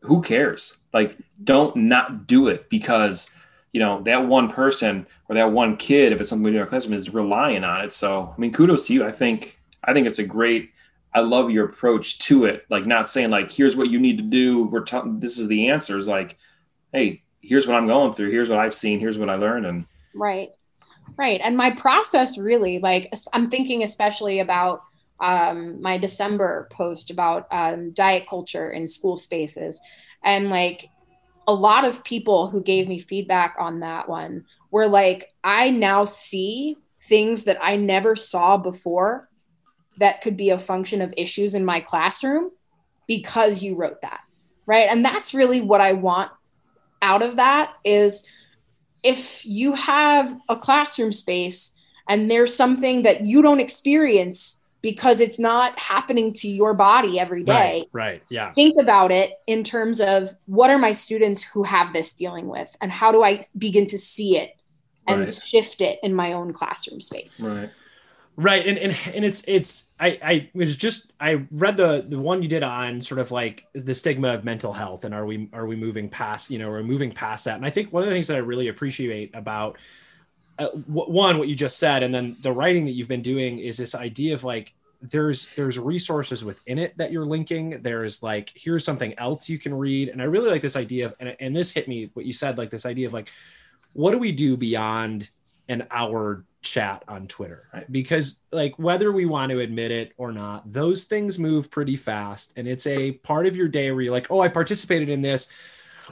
who 0.03 0.21
cares? 0.21 0.77
Like 0.93 1.17
don't 1.43 1.75
not 1.75 2.27
do 2.27 2.47
it 2.47 2.69
because 2.69 3.29
you 3.73 3.81
know 3.81 4.01
that 4.03 4.25
one 4.25 4.49
person 4.49 5.05
or 5.27 5.35
that 5.35 5.51
one 5.51 5.75
kid 5.75 6.13
if 6.13 6.21
it's 6.21 6.29
something 6.29 6.53
in 6.53 6.59
our 6.59 6.65
classroom 6.65 6.93
is 6.93 7.13
relying 7.13 7.65
on 7.65 7.83
it. 7.83 7.91
So 7.91 8.33
i 8.33 8.39
mean 8.39 8.53
kudos 8.53 8.87
to 8.87 8.93
you. 8.93 9.03
I 9.03 9.11
think 9.11 9.60
I 9.83 9.93
think 9.93 10.07
it's 10.07 10.19
a 10.19 10.23
great. 10.23 10.71
I 11.13 11.21
love 11.21 11.51
your 11.51 11.65
approach 11.65 12.19
to 12.19 12.45
it. 12.45 12.65
Like 12.69 12.85
not 12.85 13.09
saying 13.09 13.31
like, 13.31 13.51
here's 13.51 13.75
what 13.75 13.89
you 13.89 13.99
need 13.99 14.17
to 14.17 14.23
do. 14.23 14.63
We're 14.63 14.85
talking. 14.85 15.19
This 15.19 15.37
is 15.37 15.47
the 15.47 15.69
answers. 15.69 16.07
Like, 16.07 16.37
hey, 16.93 17.23
here's 17.41 17.67
what 17.67 17.75
I'm 17.75 17.87
going 17.87 18.13
through. 18.13 18.31
Here's 18.31 18.49
what 18.49 18.59
I've 18.59 18.73
seen. 18.73 18.99
Here's 18.99 19.17
what 19.17 19.29
I 19.29 19.35
learned. 19.35 19.65
And 19.65 19.85
right, 20.15 20.49
right. 21.17 21.41
And 21.43 21.57
my 21.57 21.71
process 21.71 22.37
really, 22.37 22.79
like, 22.79 23.13
I'm 23.33 23.49
thinking 23.49 23.83
especially 23.83 24.39
about 24.39 24.83
um, 25.19 25.81
my 25.81 25.97
December 25.97 26.67
post 26.71 27.11
about 27.11 27.47
um, 27.51 27.91
diet 27.91 28.27
culture 28.29 28.71
in 28.71 28.87
school 28.87 29.17
spaces, 29.17 29.79
and 30.23 30.49
like 30.49 30.89
a 31.47 31.53
lot 31.53 31.85
of 31.85 32.03
people 32.03 32.47
who 32.47 32.61
gave 32.61 32.87
me 32.87 32.99
feedback 32.99 33.55
on 33.59 33.79
that 33.79 34.07
one 34.07 34.45
were 34.69 34.87
like, 34.87 35.33
I 35.43 35.69
now 35.69 36.05
see 36.05 36.77
things 37.09 37.43
that 37.45 37.57
I 37.61 37.75
never 37.75 38.15
saw 38.15 38.57
before 38.57 39.27
that 40.01 40.21
could 40.21 40.35
be 40.35 40.49
a 40.49 40.59
function 40.59 41.01
of 41.01 41.13
issues 41.15 41.55
in 41.55 41.63
my 41.63 41.79
classroom 41.79 42.51
because 43.07 43.63
you 43.63 43.75
wrote 43.75 44.01
that 44.01 44.21
right 44.65 44.87
and 44.89 45.03
that's 45.03 45.33
really 45.33 45.61
what 45.61 45.81
i 45.81 45.93
want 45.93 46.29
out 47.01 47.23
of 47.23 47.37
that 47.37 47.73
is 47.83 48.27
if 49.03 49.45
you 49.45 49.73
have 49.73 50.37
a 50.49 50.55
classroom 50.55 51.11
space 51.11 51.71
and 52.07 52.29
there's 52.29 52.55
something 52.55 53.03
that 53.03 53.25
you 53.25 53.41
don't 53.41 53.59
experience 53.59 54.61
because 54.81 55.19
it's 55.19 55.39
not 55.39 55.77
happening 55.79 56.33
to 56.33 56.49
your 56.49 56.73
body 56.73 57.19
every 57.19 57.43
day. 57.43 57.87
Right, 57.93 58.11
right, 58.11 58.23
yeah. 58.29 58.51
Think 58.51 58.75
about 58.79 59.11
it 59.11 59.33
in 59.45 59.63
terms 59.63 60.01
of 60.01 60.33
what 60.45 60.69
are 60.69 60.79
my 60.79 60.91
students 60.91 61.43
who 61.43 61.63
have 61.63 61.93
this 61.93 62.13
dealing 62.13 62.47
with 62.47 62.75
and 62.81 62.91
how 62.91 63.11
do 63.11 63.23
I 63.23 63.43
begin 63.57 63.85
to 63.87 63.97
see 63.97 64.37
it 64.37 64.55
and 65.07 65.21
right. 65.21 65.41
shift 65.45 65.81
it 65.81 65.99
in 66.03 66.13
my 66.13 66.33
own 66.33 66.51
classroom 66.53 66.99
space. 66.99 67.39
Right. 67.39 67.69
Right. 68.37 68.65
And, 68.65 68.77
and, 68.77 68.97
and 69.13 69.25
it's, 69.25 69.43
it's, 69.47 69.91
I, 69.99 70.19
I 70.23 70.49
was 70.53 70.77
just, 70.77 71.11
I 71.19 71.45
read 71.51 71.77
the, 71.77 72.05
the 72.07 72.17
one 72.17 72.41
you 72.41 72.47
did 72.47 72.63
on 72.63 73.01
sort 73.01 73.19
of 73.19 73.29
like 73.29 73.67
the 73.73 73.93
stigma 73.93 74.29
of 74.29 74.45
mental 74.45 74.73
health 74.73 75.03
and 75.05 75.13
are 75.13 75.25
we, 75.25 75.49
are 75.53 75.65
we 75.65 75.75
moving 75.75 76.09
past, 76.09 76.49
you 76.49 76.57
know, 76.57 76.69
we're 76.69 76.81
moving 76.81 77.11
past 77.11 77.45
that. 77.45 77.57
And 77.57 77.65
I 77.65 77.69
think 77.69 77.91
one 77.91 78.03
of 78.03 78.09
the 78.09 78.15
things 78.15 78.27
that 78.27 78.37
I 78.37 78.39
really 78.39 78.69
appreciate 78.69 79.35
about 79.35 79.77
uh, 80.57 80.67
one, 80.67 81.37
what 81.37 81.49
you 81.49 81.55
just 81.55 81.77
said, 81.77 82.03
and 82.03 82.13
then 82.13 82.35
the 82.41 82.51
writing 82.51 82.85
that 82.85 82.91
you've 82.91 83.07
been 83.07 83.21
doing 83.21 83.59
is 83.59 83.77
this 83.77 83.95
idea 83.95 84.33
of 84.33 84.43
like, 84.43 84.73
there's 85.01 85.47
there's 85.55 85.79
resources 85.79 86.45
within 86.45 86.77
it 86.77 86.95
that 86.97 87.11
you're 87.11 87.25
linking 87.25 87.81
there's 87.81 88.21
like 88.21 88.51
here's 88.53 88.85
something 88.85 89.17
else 89.17 89.49
you 89.49 89.57
can 89.57 89.73
read 89.73 90.09
and 90.09 90.21
i 90.21 90.25
really 90.25 90.49
like 90.49 90.61
this 90.61 90.75
idea 90.75 91.07
of 91.07 91.15
and, 91.19 91.35
and 91.39 91.55
this 91.55 91.71
hit 91.71 91.87
me 91.87 92.11
what 92.13 92.23
you 92.23 92.31
said 92.31 92.55
like 92.55 92.69
this 92.69 92.85
idea 92.85 93.07
of 93.07 93.13
like 93.13 93.31
what 93.93 94.11
do 94.11 94.19
we 94.19 94.31
do 94.31 94.55
beyond 94.55 95.27
an 95.69 95.87
hour 95.89 96.45
chat 96.61 97.03
on 97.07 97.27
Twitter, 97.27 97.67
right? 97.73 97.91
Because 97.91 98.41
like 98.51 98.77
whether 98.77 99.11
we 99.11 99.25
want 99.25 99.51
to 99.51 99.59
admit 99.59 99.91
it 99.91 100.13
or 100.17 100.31
not, 100.31 100.71
those 100.71 101.05
things 101.05 101.39
move 101.39 101.71
pretty 101.71 101.95
fast 101.95 102.53
and 102.55 102.67
it's 102.67 102.87
a 102.87 103.13
part 103.13 103.47
of 103.47 103.55
your 103.55 103.67
day 103.67 103.91
where 103.91 104.01
you're 104.01 104.11
like, 104.13 104.29
"Oh, 104.29 104.39
I 104.39 104.47
participated 104.47 105.09
in 105.09 105.21
this. 105.21 105.47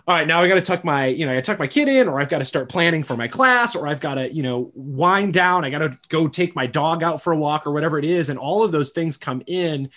all 0.08 0.16
right, 0.16 0.28
now 0.28 0.42
I 0.42 0.48
got 0.48 0.56
to 0.56 0.62
tuck 0.62 0.84
my, 0.84 1.08
you 1.08 1.26
know, 1.26 1.36
I 1.36 1.42
tuck 1.42 1.60
my 1.60 1.68
kid 1.68 1.88
in, 1.88 2.08
or 2.08 2.22
I've 2.22 2.30
got 2.30 2.40
to 2.40 2.46
start 2.46 2.70
planning 2.70 3.04
for 3.04 3.18
my 3.18 3.28
class, 3.28 3.76
or 3.76 3.88
I've 3.88 4.00
got 4.00 4.16
to, 4.16 4.32
you 4.34 4.44
know, 4.44 4.72
wind 4.76 5.34
down. 5.34 5.66
I 5.66 5.70
got 5.70 5.80
to 5.80 5.98
go 6.10 6.28
take 6.28 6.56
my 6.56 6.68
dog 6.68 7.04
out 7.04 7.22
for 7.22 7.34
a 7.34 7.38
walk, 7.38 7.66
or 7.68 7.72
whatever 7.72 7.98
it 8.00 8.06
is, 8.06 8.30
and 8.30 8.40
all 8.40 8.64
of 8.64 8.72
those 8.72 8.92
things 8.92 9.18
come 9.18 9.42
in, 9.48 9.90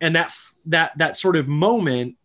and 0.00 0.14
that 0.16 0.32
that 0.66 0.96
that 0.98 1.16
sort 1.16 1.36
of 1.36 1.48
moment 1.48 2.16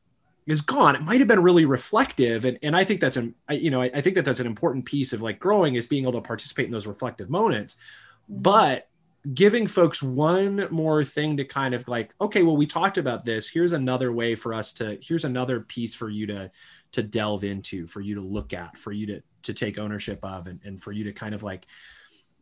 is 0.48 0.62
gone. 0.62 0.96
It 0.96 1.02
might 1.02 1.20
have 1.20 1.28
been 1.28 1.42
really 1.42 1.66
reflective, 1.66 2.46
and 2.46 2.60
and 2.62 2.76
I 2.76 2.84
think 2.84 3.02
that's 3.02 3.18
an, 3.18 3.36
you 3.50 3.72
know, 3.72 3.82
I, 3.82 3.92
I 3.94 4.02
think 4.02 4.16
that 4.16 4.26
that's 4.26 4.40
an 4.40 4.48
important 4.48 4.86
piece 4.86 5.14
of 5.14 5.22
like 5.22 5.40
growing 5.40 5.76
is 5.76 5.88
being 5.88 6.04
able 6.04 6.14
to 6.14 6.22
participate 6.22 6.66
in 6.66 6.72
those 6.72 6.88
reflective 6.88 7.30
moments, 7.30 7.76
mm-hmm. 7.76 8.42
but 8.42 8.88
giving 9.34 9.66
folks 9.66 10.04
one 10.04 10.68
more 10.70 11.04
thing 11.04 11.36
to 11.36 11.44
kind 11.44 11.74
of 11.74 11.88
like 11.88 12.14
okay 12.22 12.44
well 12.44 12.56
we 12.56 12.68
talked 12.68 13.00
about 13.00 13.26
this. 13.26 13.50
Here's 13.50 13.74
another 13.74 14.14
way 14.14 14.36
for 14.36 14.54
us 14.54 14.72
to 14.74 15.00
here's 15.02 15.26
another 15.26 15.62
piece 15.62 15.96
for 15.96 16.10
you 16.10 16.28
to 16.28 16.52
to 16.92 17.04
delve 17.04 17.44
into 17.44 17.88
for 17.88 18.02
you 18.02 18.16
to 18.16 18.22
look 18.22 18.54
at 18.54 18.78
for 18.78 18.92
you 18.92 19.08
to 19.08 19.24
to 19.44 19.54
take 19.54 19.80
ownership 19.80 20.20
of 20.24 20.48
and, 20.48 20.60
and 20.64 20.82
for 20.82 20.92
you 20.92 21.06
to 21.06 21.12
kind 21.12 21.34
of 21.34 21.44
like 21.44 21.66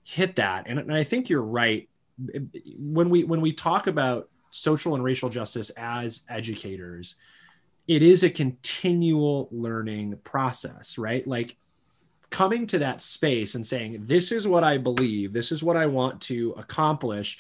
hit 0.03 0.36
that. 0.36 0.65
And, 0.67 0.77
and 0.77 0.93
i 0.93 1.03
think 1.03 1.29
you're 1.29 1.41
right. 1.41 1.88
When 2.77 3.10
we 3.10 3.24
when 3.24 3.39
we 3.39 3.53
talk 3.53 3.88
about 3.88 4.29
social 4.51 4.93
and 4.93 5.03
racial 5.03 5.29
justice 5.29 5.69
as 5.72 6.25
educators 6.29 7.15
it 7.88 8.02
is 8.02 8.24
a 8.24 8.30
continual 8.30 9.50
learning 9.52 10.18
process 10.24 10.98
right? 10.98 11.25
Like 11.28 11.58
coming 12.30 12.66
to 12.66 12.80
that 12.80 13.02
space 13.02 13.54
and 13.54 13.66
saying 13.66 13.98
this 14.02 14.32
is 14.32 14.48
what 14.48 14.63
i 14.63 14.78
believe. 14.78 15.34
This 15.34 15.52
is 15.52 15.63
what 15.63 15.78
i 15.78 15.86
want 15.86 16.20
to 16.22 16.54
accomplish 16.58 17.38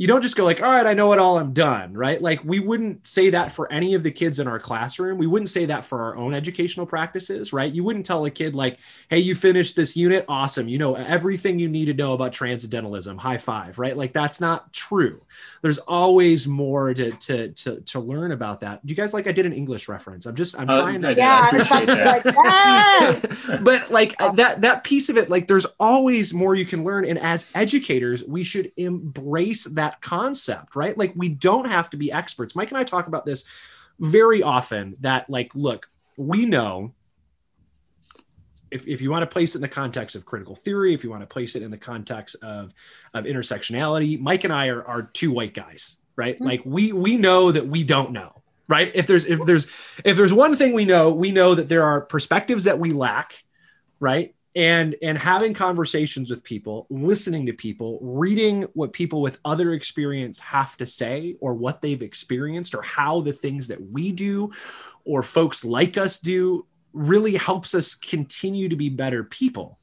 you 0.00 0.06
don't 0.06 0.22
just 0.22 0.34
go 0.34 0.46
like, 0.46 0.62
all 0.62 0.74
right, 0.74 0.86
I 0.86 0.94
know 0.94 1.12
it 1.12 1.18
all, 1.18 1.38
I'm 1.38 1.52
done, 1.52 1.92
right? 1.92 2.22
Like 2.22 2.42
we 2.42 2.58
wouldn't 2.58 3.06
say 3.06 3.28
that 3.28 3.52
for 3.52 3.70
any 3.70 3.92
of 3.92 4.02
the 4.02 4.10
kids 4.10 4.38
in 4.38 4.48
our 4.48 4.58
classroom. 4.58 5.18
We 5.18 5.26
wouldn't 5.26 5.50
say 5.50 5.66
that 5.66 5.84
for 5.84 6.00
our 6.00 6.16
own 6.16 6.32
educational 6.32 6.86
practices, 6.86 7.52
right? 7.52 7.70
You 7.70 7.84
wouldn't 7.84 8.06
tell 8.06 8.24
a 8.24 8.30
kid 8.30 8.54
like, 8.54 8.78
hey, 9.10 9.18
you 9.18 9.34
finished 9.34 9.76
this 9.76 9.98
unit, 9.98 10.24
awesome. 10.26 10.68
You 10.68 10.78
know 10.78 10.94
everything 10.94 11.58
you 11.58 11.68
need 11.68 11.84
to 11.84 11.92
know 11.92 12.14
about 12.14 12.32
transcendentalism, 12.32 13.18
high 13.18 13.36
five, 13.36 13.78
right? 13.78 13.94
Like 13.94 14.14
that's 14.14 14.40
not 14.40 14.72
true. 14.72 15.20
There's 15.60 15.76
always 15.76 16.48
more 16.48 16.94
to 16.94 17.10
to 17.10 17.48
to, 17.48 17.82
to 17.82 18.00
learn 18.00 18.32
about 18.32 18.60
that. 18.60 18.86
Do 18.86 18.90
you 18.90 18.96
guys 18.96 19.12
like 19.12 19.26
I 19.26 19.32
did 19.32 19.44
an 19.44 19.52
English 19.52 19.86
reference? 19.86 20.24
I'm 20.24 20.34
just 20.34 20.58
I'm 20.58 20.70
uh, 20.70 20.80
trying 20.80 21.02
to 21.02 21.14
yeah, 21.14 21.46
appreciate 21.46 21.84
that. 21.84 22.24
Like, 22.24 22.34
yes! 22.44 23.60
but 23.60 23.90
like 23.90 24.16
that 24.16 24.62
that 24.62 24.82
piece 24.82 25.10
of 25.10 25.18
it, 25.18 25.28
like 25.28 25.46
there's 25.46 25.66
always 25.78 26.32
more 26.32 26.54
you 26.54 26.64
can 26.64 26.84
learn. 26.84 27.04
And 27.04 27.18
as 27.18 27.50
educators, 27.54 28.24
we 28.24 28.44
should 28.44 28.72
embrace 28.78 29.64
that 29.64 29.89
that 29.90 30.00
concept, 30.00 30.76
right? 30.76 30.96
Like 30.96 31.12
we 31.16 31.28
don't 31.28 31.66
have 31.66 31.90
to 31.90 31.96
be 31.96 32.12
experts. 32.12 32.54
Mike 32.54 32.70
and 32.70 32.78
I 32.78 32.84
talk 32.84 33.08
about 33.08 33.26
this 33.26 33.44
very 33.98 34.42
often 34.42 34.96
that 35.00 35.28
like 35.28 35.54
look, 35.54 35.88
we 36.16 36.46
know 36.46 36.92
if, 38.70 38.86
if 38.86 39.02
you 39.02 39.10
want 39.10 39.22
to 39.22 39.26
place 39.26 39.56
it 39.56 39.58
in 39.58 39.62
the 39.62 39.68
context 39.68 40.14
of 40.14 40.24
critical 40.24 40.54
theory, 40.54 40.94
if 40.94 41.02
you 41.02 41.10
want 41.10 41.22
to 41.22 41.26
place 41.26 41.56
it 41.56 41.62
in 41.62 41.72
the 41.72 41.78
context 41.78 42.36
of, 42.42 42.72
of 43.12 43.24
intersectionality, 43.24 44.20
Mike 44.20 44.44
and 44.44 44.52
I 44.52 44.68
are, 44.68 44.84
are 44.84 45.02
two 45.02 45.32
white 45.32 45.54
guys, 45.54 45.98
right? 46.14 46.36
Mm-hmm. 46.36 46.44
Like 46.44 46.62
we 46.64 46.92
we 46.92 47.16
know 47.16 47.50
that 47.50 47.66
we 47.66 47.82
don't 47.82 48.12
know, 48.12 48.42
right? 48.68 48.92
If 48.94 49.08
there's 49.08 49.26
if 49.26 49.44
there's 49.44 49.66
if 50.04 50.16
there's 50.16 50.32
one 50.32 50.54
thing 50.54 50.72
we 50.72 50.84
know, 50.84 51.12
we 51.12 51.32
know 51.32 51.56
that 51.56 51.68
there 51.68 51.82
are 51.82 52.00
perspectives 52.00 52.64
that 52.64 52.78
we 52.78 52.92
lack, 52.92 53.42
right? 53.98 54.34
And 54.56 54.96
and 55.00 55.16
having 55.16 55.54
conversations 55.54 56.30
with 56.30 56.42
people 56.42 56.86
listening 56.90 57.46
to 57.46 57.52
people 57.52 57.98
reading 58.02 58.62
what 58.74 58.92
people 58.92 59.22
with 59.22 59.38
other 59.44 59.72
experience 59.74 60.40
have 60.40 60.76
to 60.76 60.86
say 60.86 61.36
or 61.40 61.54
what 61.54 61.80
they've 61.80 62.02
experienced 62.02 62.74
or 62.74 62.82
how 62.82 63.20
the 63.20 63.32
things 63.32 63.68
that 63.68 63.80
we 63.80 64.10
do 64.10 64.50
or 65.04 65.22
folks 65.22 65.64
like 65.64 65.96
us 65.96 66.18
do 66.18 66.66
really 66.92 67.36
helps 67.36 67.74
us 67.74 67.94
continue 67.94 68.68
to 68.68 68.76
be 68.76 68.88
better 68.88 69.22
people. 69.22 69.78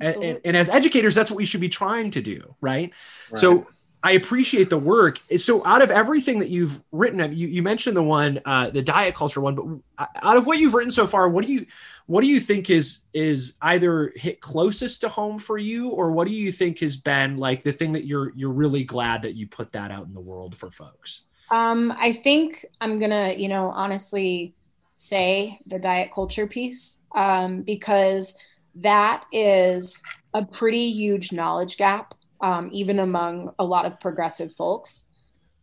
And, 0.00 0.22
and, 0.22 0.40
and, 0.44 0.56
as 0.56 0.68
educators 0.68 1.14
that's 1.16 1.30
what 1.30 1.36
we 1.36 1.44
should 1.44 1.60
be 1.60 1.68
trying 1.68 2.12
to 2.12 2.22
do 2.22 2.54
right, 2.60 2.94
right. 3.30 3.38
so 3.38 3.66
I 4.02 4.12
appreciate 4.12 4.70
the 4.70 4.78
work. 4.78 5.18
So, 5.38 5.64
out 5.66 5.82
of 5.82 5.90
everything 5.90 6.38
that 6.38 6.48
you've 6.48 6.82
written, 6.92 7.34
you, 7.34 7.48
you 7.48 7.62
mentioned 7.62 7.96
the 7.96 8.02
one, 8.02 8.40
uh, 8.44 8.70
the 8.70 8.82
diet 8.82 9.14
culture 9.14 9.40
one, 9.40 9.54
but 9.54 10.08
out 10.22 10.36
of 10.36 10.46
what 10.46 10.58
you've 10.58 10.74
written 10.74 10.90
so 10.90 11.06
far, 11.06 11.28
what 11.28 11.44
do 11.44 11.52
you, 11.52 11.66
what 12.06 12.20
do 12.20 12.28
you 12.28 12.38
think 12.38 12.70
is 12.70 13.00
is 13.12 13.56
either 13.60 14.12
hit 14.14 14.40
closest 14.40 15.00
to 15.00 15.08
home 15.08 15.38
for 15.38 15.58
you, 15.58 15.88
or 15.88 16.12
what 16.12 16.28
do 16.28 16.34
you 16.34 16.52
think 16.52 16.78
has 16.78 16.96
been 16.96 17.38
like 17.38 17.62
the 17.62 17.72
thing 17.72 17.92
that 17.92 18.06
you're 18.06 18.32
you're 18.36 18.52
really 18.52 18.84
glad 18.84 19.22
that 19.22 19.34
you 19.34 19.48
put 19.48 19.72
that 19.72 19.90
out 19.90 20.06
in 20.06 20.14
the 20.14 20.20
world 20.20 20.56
for 20.56 20.70
folks? 20.70 21.24
Um, 21.50 21.92
I 21.98 22.12
think 22.12 22.64
I'm 22.80 23.00
gonna, 23.00 23.34
you 23.36 23.48
know, 23.48 23.70
honestly 23.70 24.54
say 24.96 25.58
the 25.66 25.78
diet 25.78 26.12
culture 26.14 26.46
piece 26.46 27.00
um, 27.14 27.62
because 27.62 28.38
that 28.76 29.24
is 29.32 30.02
a 30.34 30.44
pretty 30.44 30.90
huge 30.90 31.32
knowledge 31.32 31.76
gap 31.76 32.14
um, 32.40 32.70
even 32.72 32.98
among 32.98 33.52
a 33.58 33.64
lot 33.64 33.86
of 33.86 34.00
progressive 34.00 34.54
folks. 34.54 35.06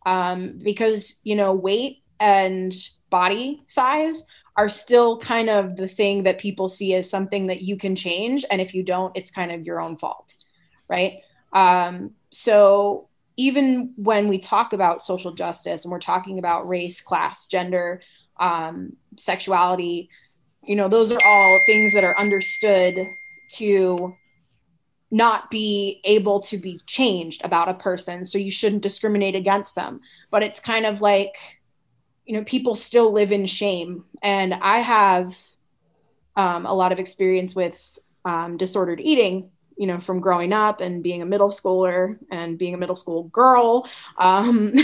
Um, 0.04 0.60
because, 0.62 1.18
you 1.24 1.34
know, 1.34 1.52
weight 1.52 2.02
and 2.20 2.72
body 3.10 3.62
size 3.66 4.24
are 4.56 4.68
still 4.68 5.18
kind 5.18 5.50
of 5.50 5.76
the 5.76 5.88
thing 5.88 6.22
that 6.22 6.38
people 6.38 6.68
see 6.68 6.94
as 6.94 7.10
something 7.10 7.48
that 7.48 7.62
you 7.62 7.76
can 7.76 7.96
change. 7.96 8.44
And 8.50 8.60
if 8.60 8.72
you 8.74 8.82
don't, 8.82 9.16
it's 9.16 9.30
kind 9.30 9.52
of 9.52 9.64
your 9.64 9.80
own 9.80 9.96
fault. 9.96 10.36
Right. 10.88 11.20
Um, 11.52 12.12
so 12.30 13.08
even 13.36 13.92
when 13.96 14.28
we 14.28 14.38
talk 14.38 14.72
about 14.72 15.02
social 15.02 15.32
justice 15.32 15.84
and 15.84 15.92
we're 15.92 15.98
talking 15.98 16.38
about 16.38 16.68
race, 16.68 17.00
class, 17.00 17.46
gender, 17.46 18.00
um, 18.38 18.96
sexuality, 19.16 20.08
you 20.62 20.76
know, 20.76 20.88
those 20.88 21.12
are 21.12 21.18
all 21.24 21.60
things 21.66 21.92
that 21.92 22.04
are 22.04 22.18
understood 22.18 23.06
to 23.52 24.14
not 25.10 25.50
be 25.50 26.00
able 26.04 26.40
to 26.40 26.58
be 26.58 26.80
changed 26.86 27.44
about 27.44 27.68
a 27.68 27.74
person 27.74 28.24
so 28.24 28.38
you 28.38 28.50
shouldn't 28.50 28.82
discriminate 28.82 29.36
against 29.36 29.74
them. 29.74 30.00
But 30.30 30.42
it's 30.42 30.60
kind 30.60 30.86
of 30.86 31.00
like 31.00 31.36
you 32.24 32.36
know 32.36 32.44
people 32.44 32.74
still 32.74 33.12
live 33.12 33.32
in 33.32 33.46
shame. 33.46 34.04
And 34.22 34.52
i 34.54 34.78
have 34.78 35.36
um, 36.36 36.66
a 36.66 36.74
lot 36.74 36.92
of 36.92 36.98
experience 36.98 37.54
with 37.54 37.98
um, 38.24 38.56
disordered 38.56 39.00
eating 39.00 39.50
you 39.76 39.86
know 39.86 40.00
from 40.00 40.20
growing 40.20 40.52
up 40.52 40.80
and 40.80 41.02
being 41.02 41.22
a 41.22 41.26
middle 41.26 41.50
schooler 41.50 42.18
and 42.30 42.58
being 42.58 42.74
a 42.74 42.78
middle 42.78 42.96
school 42.96 43.24
girl. 43.24 43.88
Um, 44.18 44.74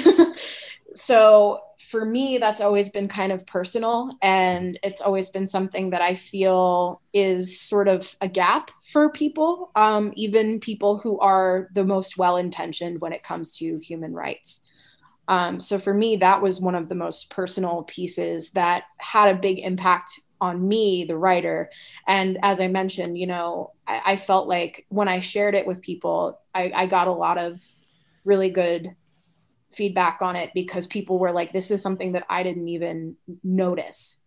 so 0.94 1.60
for 1.90 2.04
me, 2.04 2.38
that's 2.38 2.60
always 2.60 2.88
been 2.88 3.08
kind 3.08 3.32
of 3.32 3.46
personal. 3.46 4.16
And 4.22 4.78
it's 4.82 5.00
always 5.00 5.28
been 5.28 5.46
something 5.46 5.90
that 5.90 6.02
I 6.02 6.14
feel 6.14 7.00
is 7.12 7.60
sort 7.60 7.88
of 7.88 8.16
a 8.20 8.28
gap 8.28 8.70
for 8.90 9.10
people, 9.10 9.70
um, 9.74 10.12
even 10.16 10.60
people 10.60 10.98
who 10.98 11.18
are 11.20 11.68
the 11.74 11.84
most 11.84 12.16
well 12.16 12.36
intentioned 12.36 13.00
when 13.00 13.12
it 13.12 13.22
comes 13.22 13.56
to 13.58 13.78
human 13.78 14.14
rights. 14.14 14.62
Um, 15.28 15.60
so 15.60 15.78
for 15.78 15.94
me, 15.94 16.16
that 16.16 16.42
was 16.42 16.60
one 16.60 16.74
of 16.74 16.88
the 16.88 16.94
most 16.94 17.30
personal 17.30 17.84
pieces 17.84 18.50
that 18.52 18.84
had 18.98 19.34
a 19.34 19.38
big 19.38 19.58
impact 19.58 20.20
on 20.40 20.66
me, 20.66 21.04
the 21.04 21.16
writer. 21.16 21.70
And 22.08 22.38
as 22.42 22.60
I 22.60 22.66
mentioned, 22.66 23.16
you 23.16 23.26
know, 23.26 23.72
I, 23.86 24.02
I 24.04 24.16
felt 24.16 24.48
like 24.48 24.86
when 24.88 25.08
I 25.08 25.20
shared 25.20 25.54
it 25.54 25.66
with 25.66 25.80
people, 25.80 26.40
I, 26.54 26.72
I 26.74 26.86
got 26.86 27.06
a 27.06 27.12
lot 27.12 27.38
of 27.38 27.60
really 28.24 28.50
good 28.50 28.94
feedback 29.74 30.22
on 30.22 30.36
it 30.36 30.50
because 30.54 30.86
people 30.86 31.18
were 31.18 31.32
like, 31.32 31.52
this 31.52 31.70
is 31.70 31.82
something 31.82 32.12
that 32.12 32.24
I 32.28 32.42
didn't 32.42 32.68
even 32.68 33.16
notice. 33.42 34.18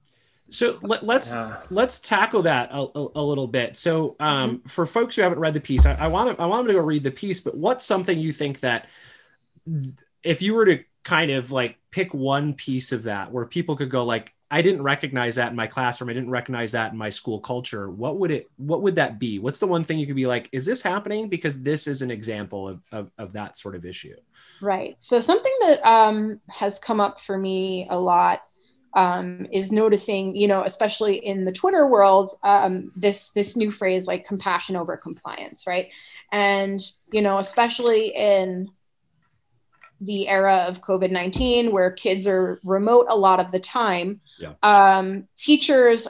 So 0.50 0.78
let, 0.84 1.00
us 1.00 1.06
let's, 1.06 1.34
yeah. 1.34 1.62
let's 1.72 2.00
tackle 2.00 2.44
that 2.44 2.70
a, 2.72 2.78
a, 2.78 3.08
a 3.16 3.24
little 3.24 3.48
bit. 3.48 3.76
So 3.78 4.16
um, 4.20 4.58
mm-hmm. 4.58 4.68
for 4.68 4.86
folks 4.86 5.16
who 5.16 5.24
haven't 5.24 5.40
read 5.40 5.56
the 5.56 5.62
piece, 5.62 5.88
I, 5.88 5.94
I 5.96 6.08
want 6.08 6.38
to 6.38 6.42
I 6.42 6.46
want 6.46 6.62
them 6.62 6.76
to 6.76 6.80
go 6.80 6.86
read 6.86 7.04
the 7.04 7.10
piece. 7.10 7.40
But 7.40 7.58
what's 7.58 7.84
something 7.84 8.20
you 8.20 8.32
think 8.32 8.60
that 8.60 8.88
if 10.22 10.44
you 10.44 10.54
were 10.54 10.66
to 10.66 10.84
kind 11.04 11.32
of 11.32 11.52
like 11.52 11.80
pick 11.90 12.14
one 12.14 12.54
piece 12.54 12.92
of 12.92 13.04
that 13.04 13.32
where 13.32 13.46
people 13.46 13.76
could 13.76 13.90
go 13.90 14.06
like, 14.06 14.35
I 14.52 14.62
didn't 14.62 14.84
recognize 14.84 15.36
that 15.36 15.50
in 15.50 15.56
my 15.56 15.68
classroom. 15.68 16.10
I 16.10 16.14
didn't 16.14 16.30
recognize 16.30 16.74
that 16.74 16.92
in 16.92 16.98
my 16.98 17.10
school 17.10 17.40
culture. 17.40 17.90
What 17.90 18.20
would 18.20 18.32
it 18.32 18.50
what 18.58 18.84
would 18.84 18.96
that 18.96 19.20
be? 19.20 19.40
What's 19.40 19.60
the 19.60 19.68
one 19.68 19.84
thing 19.84 19.98
you 19.98 20.06
could 20.06 20.16
be 20.16 20.28
like, 20.28 20.50
is 20.52 20.66
this 20.66 20.82
happening? 20.82 21.30
Because 21.30 21.62
this 21.64 21.88
is 21.88 22.02
an 22.02 22.12
example 22.12 22.68
of, 22.68 22.82
of, 22.92 23.12
of 23.18 23.34
that 23.34 23.58
sort 23.58 23.76
of 23.76 23.86
issue. 23.86 24.16
Right. 24.62 24.96
So 25.00 25.20
something 25.20 25.54
that 25.62 25.86
um, 25.86 26.40
has 26.50 26.78
come 26.78 27.00
up 27.00 27.20
for 27.20 27.38
me 27.38 27.88
a 27.90 28.00
lot 28.00 28.42
um, 28.96 29.46
is 29.52 29.72
noticing, 29.72 30.36
you 30.36 30.48
know, 30.48 30.64
especially 30.64 31.18
in 31.18 31.44
the 31.44 31.52
Twitter 31.52 31.86
world, 31.86 32.32
um, 32.44 32.92
this 32.96 33.30
this 33.30 33.58
new 33.58 33.72
phrase 33.72 34.08
like 34.08 34.26
compassion 34.26 34.76
over 34.76 34.96
compliance, 34.96 35.68
right? 35.68 35.90
And 36.32 36.80
you 37.12 37.22
know, 37.22 37.40
especially 37.40 38.08
in 38.16 38.70
the 40.02 40.28
era 40.28 40.66
of 40.68 40.82
COVID 40.82 41.12
19, 41.12 41.72
where 41.72 41.92
kids 41.92 42.28
are 42.28 42.60
remote 42.64 43.08
a 43.10 43.18
lot 43.18 43.40
of 43.40 43.52
the 43.52 43.60
time, 43.60 44.22
yeah. 44.40 44.54
um, 44.64 45.28
teachers 45.36 46.08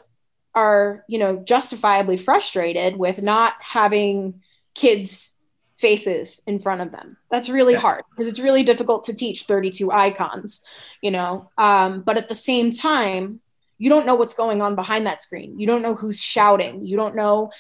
are, 0.53 1.03
you 1.07 1.17
know, 1.17 1.37
justifiably 1.37 2.17
frustrated 2.17 2.97
with 2.97 3.21
not 3.21 3.53
having 3.59 4.41
kids' 4.73 5.33
faces 5.77 6.41
in 6.47 6.59
front 6.59 6.81
of 6.81 6.91
them. 6.91 7.17
That's 7.29 7.49
really 7.49 7.73
yeah. 7.73 7.79
hard 7.79 8.03
because 8.09 8.27
it's 8.27 8.39
really 8.39 8.63
difficult 8.63 9.03
to 9.05 9.13
teach 9.13 9.43
32 9.43 9.91
icons, 9.91 10.61
you 11.01 11.11
know. 11.11 11.51
Um, 11.57 12.01
but 12.01 12.17
at 12.17 12.29
the 12.29 12.35
same 12.35 12.71
time, 12.71 13.41
you 13.77 13.89
don't 13.89 14.05
know 14.05 14.15
what's 14.15 14.35
going 14.35 14.61
on 14.61 14.75
behind 14.75 15.05
that 15.05 15.21
screen. 15.21 15.59
You 15.59 15.67
don't 15.67 15.81
know 15.81 15.95
who's 15.95 16.21
shouting. 16.21 16.85
You 16.85 16.95
don't 16.95 17.15
know 17.15 17.51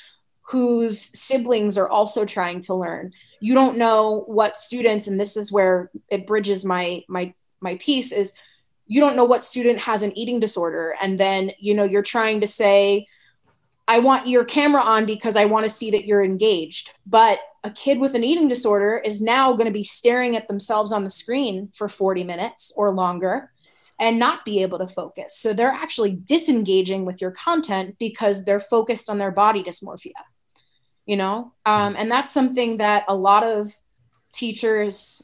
whose 0.47 0.99
siblings 1.17 1.77
are 1.77 1.89
also 1.89 2.23
trying 2.23 2.59
to 2.59 2.75
learn. 2.75 3.11
You 3.39 3.55
don't 3.55 3.77
know 3.77 4.23
what 4.27 4.55
students, 4.55 5.07
and 5.07 5.19
this 5.19 5.37
is 5.37 5.51
where 5.51 5.89
it 6.09 6.27
bridges 6.27 6.63
my 6.63 7.03
my 7.07 7.33
my 7.61 7.75
piece 7.75 8.11
is 8.11 8.33
you 8.85 9.01
don't 9.01 9.15
know 9.15 9.25
what 9.25 9.43
student 9.43 9.79
has 9.79 10.03
an 10.03 10.15
eating 10.15 10.39
disorder. 10.39 10.95
And 11.01 11.19
then 11.19 11.51
you 11.59 11.73
know 11.73 11.83
you're 11.83 12.03
trying 12.03 12.41
to 12.41 12.47
say 12.47 13.07
i 13.87 13.99
want 13.99 14.27
your 14.27 14.43
camera 14.43 14.81
on 14.81 15.05
because 15.05 15.35
i 15.35 15.45
want 15.45 15.63
to 15.63 15.69
see 15.69 15.91
that 15.91 16.05
you're 16.05 16.23
engaged. 16.23 16.91
But 17.07 17.39
a 17.63 17.71
kid 17.71 17.99
with 17.99 18.13
an 18.13 18.23
eating 18.23 18.47
disorder 18.47 19.01
is 19.03 19.21
now 19.21 19.53
going 19.53 19.65
to 19.65 19.71
be 19.71 19.83
staring 19.83 20.35
at 20.35 20.47
themselves 20.47 20.91
on 20.91 21.03
the 21.03 21.09
screen 21.09 21.71
for 21.73 21.89
40 21.89 22.23
minutes 22.23 22.71
or 22.75 22.93
longer 22.93 23.51
and 23.99 24.19
not 24.19 24.45
be 24.45 24.61
able 24.61 24.77
to 24.77 24.87
focus. 24.87 25.39
So 25.39 25.53
they're 25.53 25.69
actually 25.69 26.11
disengaging 26.11 27.05
with 27.05 27.21
your 27.21 27.31
content 27.31 27.95
because 27.97 28.43
they're 28.43 28.59
focused 28.59 29.09
on 29.09 29.17
their 29.17 29.31
body 29.31 29.63
dysmorphia 29.63 30.11
you 31.05 31.15
know 31.15 31.51
um, 31.65 31.95
and 31.97 32.11
that's 32.11 32.33
something 32.33 32.77
that 32.77 33.05
a 33.07 33.15
lot 33.15 33.43
of 33.43 33.73
teachers 34.33 35.23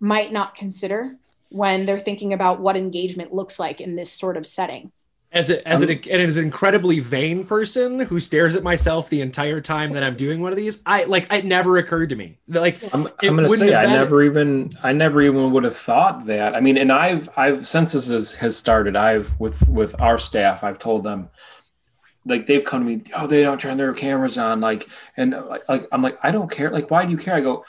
might 0.00 0.32
not 0.32 0.54
consider 0.54 1.16
when 1.52 1.84
they're 1.84 1.98
thinking 1.98 2.32
about 2.32 2.60
what 2.60 2.76
engagement 2.76 3.32
looks 3.32 3.58
like 3.58 3.80
in 3.80 3.94
this 3.94 4.10
sort 4.10 4.36
of 4.36 4.46
setting. 4.46 4.90
As 5.30 5.48
a, 5.48 5.66
as 5.66 5.80
an, 5.80 5.90
as 6.10 6.36
an 6.36 6.44
incredibly 6.44 7.00
vain 7.00 7.46
person 7.46 8.00
who 8.00 8.20
stares 8.20 8.54
at 8.54 8.62
myself 8.62 9.08
the 9.08 9.22
entire 9.22 9.62
time 9.62 9.92
that 9.92 10.02
I'm 10.02 10.14
doing 10.14 10.42
one 10.42 10.52
of 10.52 10.58
these, 10.58 10.82
I 10.84 11.04
like 11.04 11.32
it 11.32 11.46
never 11.46 11.78
occurred 11.78 12.10
to 12.10 12.16
me. 12.16 12.38
Like 12.48 12.82
I'm, 12.92 13.08
I'm 13.22 13.36
going 13.36 13.48
to 13.48 13.56
say, 13.56 13.74
I 13.74 13.86
never 13.86 14.22
even, 14.22 14.72
I 14.82 14.92
never 14.92 15.22
even 15.22 15.50
would 15.52 15.64
have 15.64 15.76
thought 15.76 16.26
that. 16.26 16.54
I 16.54 16.60
mean, 16.60 16.76
and 16.76 16.92
I've, 16.92 17.30
I've 17.34 17.66
since 17.66 17.92
this 17.92 18.08
has, 18.08 18.34
has 18.34 18.58
started, 18.58 18.94
I've 18.94 19.38
with 19.40 19.66
with 19.68 19.98
our 20.02 20.18
staff, 20.18 20.64
I've 20.64 20.78
told 20.78 21.02
them, 21.02 21.30
like 22.24 22.46
they've 22.46 22.64
come 22.64 22.80
to 22.80 22.96
me, 22.96 23.02
oh, 23.16 23.26
they 23.26 23.42
don't 23.42 23.60
turn 23.60 23.76
their 23.76 23.92
cameras 23.92 24.38
on, 24.38 24.60
like, 24.60 24.88
and 25.16 25.32
like, 25.32 25.86
I'm 25.90 26.02
like, 26.02 26.18
I 26.22 26.30
don't 26.30 26.50
care. 26.50 26.70
Like, 26.70 26.90
why 26.90 27.04
do 27.04 27.10
you 27.10 27.16
care? 27.16 27.34
I 27.34 27.40
go, 27.40 27.64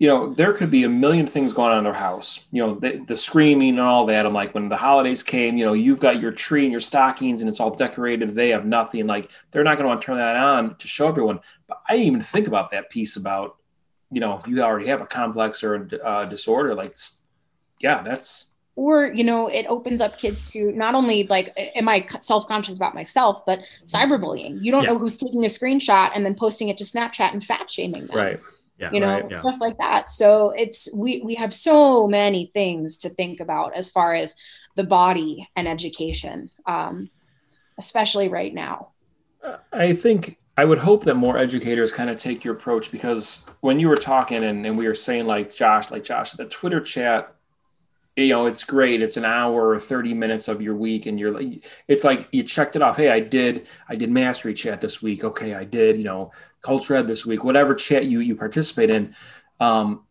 you 0.00 0.08
know, 0.08 0.32
there 0.32 0.54
could 0.54 0.70
be 0.70 0.84
a 0.84 0.88
million 0.88 1.26
things 1.26 1.52
going 1.52 1.72
on 1.72 1.78
in 1.78 1.84
their 1.84 1.92
house. 1.92 2.46
You 2.52 2.66
know, 2.66 2.74
the, 2.76 3.04
the, 3.06 3.16
screaming 3.18 3.70
and 3.70 3.80
all 3.80 4.06
that. 4.06 4.24
I'm 4.24 4.32
like, 4.32 4.54
when 4.54 4.70
the 4.70 4.76
holidays 4.76 5.22
came, 5.22 5.58
you 5.58 5.66
know, 5.66 5.74
you've 5.74 6.00
got 6.00 6.18
your 6.18 6.32
tree 6.32 6.62
and 6.62 6.72
your 6.72 6.80
stockings 6.80 7.42
and 7.42 7.50
it's 7.50 7.60
all 7.60 7.74
decorated. 7.74 8.34
They 8.34 8.48
have 8.48 8.64
nothing. 8.64 9.06
Like, 9.06 9.30
they're 9.50 9.62
not 9.62 9.76
going 9.76 9.84
to 9.84 9.88
want 9.88 10.00
to 10.00 10.06
turn 10.06 10.16
that 10.16 10.36
on 10.36 10.74
to 10.76 10.88
show 10.88 11.06
everyone. 11.06 11.40
But 11.68 11.82
I 11.86 11.92
didn't 11.92 12.06
even 12.06 12.20
think 12.22 12.46
about 12.46 12.70
that 12.70 12.88
piece 12.88 13.16
about, 13.16 13.58
you 14.10 14.20
know, 14.20 14.38
if 14.38 14.48
you 14.48 14.62
already 14.62 14.86
have 14.86 15.02
a 15.02 15.06
complex 15.06 15.62
or 15.62 15.74
a 15.74 15.98
uh, 16.02 16.24
disorder, 16.24 16.74
like, 16.74 16.96
yeah, 17.78 18.02
that's. 18.02 18.46
Or, 18.80 19.12
you 19.12 19.24
know, 19.24 19.46
it 19.46 19.66
opens 19.66 20.00
up 20.00 20.16
kids 20.16 20.50
to 20.52 20.72
not 20.72 20.94
only 20.94 21.24
like, 21.24 21.52
am 21.56 21.86
I 21.86 22.06
self 22.20 22.46
conscious 22.46 22.78
about 22.78 22.94
myself, 22.94 23.44
but 23.44 23.60
cyberbullying. 23.84 24.62
You 24.62 24.72
don't 24.72 24.84
yeah. 24.84 24.92
know 24.92 24.98
who's 24.98 25.18
taking 25.18 25.44
a 25.44 25.48
screenshot 25.48 26.12
and 26.14 26.24
then 26.24 26.34
posting 26.34 26.70
it 26.70 26.78
to 26.78 26.84
Snapchat 26.84 27.32
and 27.32 27.44
fat 27.44 27.70
shaming 27.70 28.06
them. 28.06 28.16
Right 28.16 28.40
yeah, 28.80 28.90
you 28.92 29.00
know 29.00 29.20
right, 29.20 29.30
yeah. 29.30 29.40
stuff 29.40 29.60
like 29.60 29.76
that 29.76 30.08
so 30.08 30.50
it's 30.56 30.88
we 30.94 31.20
we 31.20 31.34
have 31.34 31.52
so 31.52 32.08
many 32.08 32.46
things 32.46 32.96
to 32.96 33.10
think 33.10 33.38
about 33.38 33.76
as 33.76 33.90
far 33.90 34.14
as 34.14 34.34
the 34.74 34.84
body 34.84 35.46
and 35.54 35.68
education 35.68 36.48
um, 36.66 37.10
especially 37.76 38.28
right 38.28 38.54
now 38.54 38.88
i 39.72 39.92
think 39.92 40.38
i 40.56 40.64
would 40.64 40.78
hope 40.78 41.04
that 41.04 41.14
more 41.14 41.36
educators 41.36 41.92
kind 41.92 42.08
of 42.08 42.18
take 42.18 42.42
your 42.42 42.54
approach 42.54 42.90
because 42.90 43.44
when 43.60 43.78
you 43.78 43.86
were 43.86 43.96
talking 43.96 44.42
and, 44.42 44.64
and 44.64 44.78
we 44.78 44.88
were 44.88 44.94
saying 44.94 45.26
like 45.26 45.54
josh 45.54 45.90
like 45.90 46.02
josh 46.02 46.32
the 46.32 46.46
twitter 46.46 46.80
chat 46.80 47.34
you 48.16 48.28
know 48.28 48.46
it's 48.46 48.64
great. 48.64 49.02
It's 49.02 49.16
an 49.16 49.24
hour 49.24 49.68
or 49.70 49.80
30 49.80 50.14
minutes 50.14 50.48
of 50.48 50.62
your 50.62 50.74
week 50.74 51.06
and 51.06 51.18
you're 51.18 51.32
like 51.32 51.64
it's 51.88 52.04
like 52.04 52.28
you 52.32 52.42
checked 52.42 52.76
it 52.76 52.82
off. 52.82 52.96
Hey 52.96 53.10
i 53.10 53.20
did 53.20 53.66
i 53.88 53.96
did 53.96 54.10
mastery 54.10 54.54
chat 54.54 54.80
this 54.80 55.02
week. 55.02 55.24
Okay 55.24 55.54
i 55.54 55.64
did 55.64 55.96
you 55.96 56.04
know 56.04 56.32
culture 56.62 56.96
ed 56.96 57.06
this 57.06 57.24
week 57.24 57.44
whatever 57.44 57.74
chat 57.74 58.06
you 58.06 58.20
you 58.20 58.36
participate 58.36 58.90
in. 58.90 59.14
Um, 59.60 60.04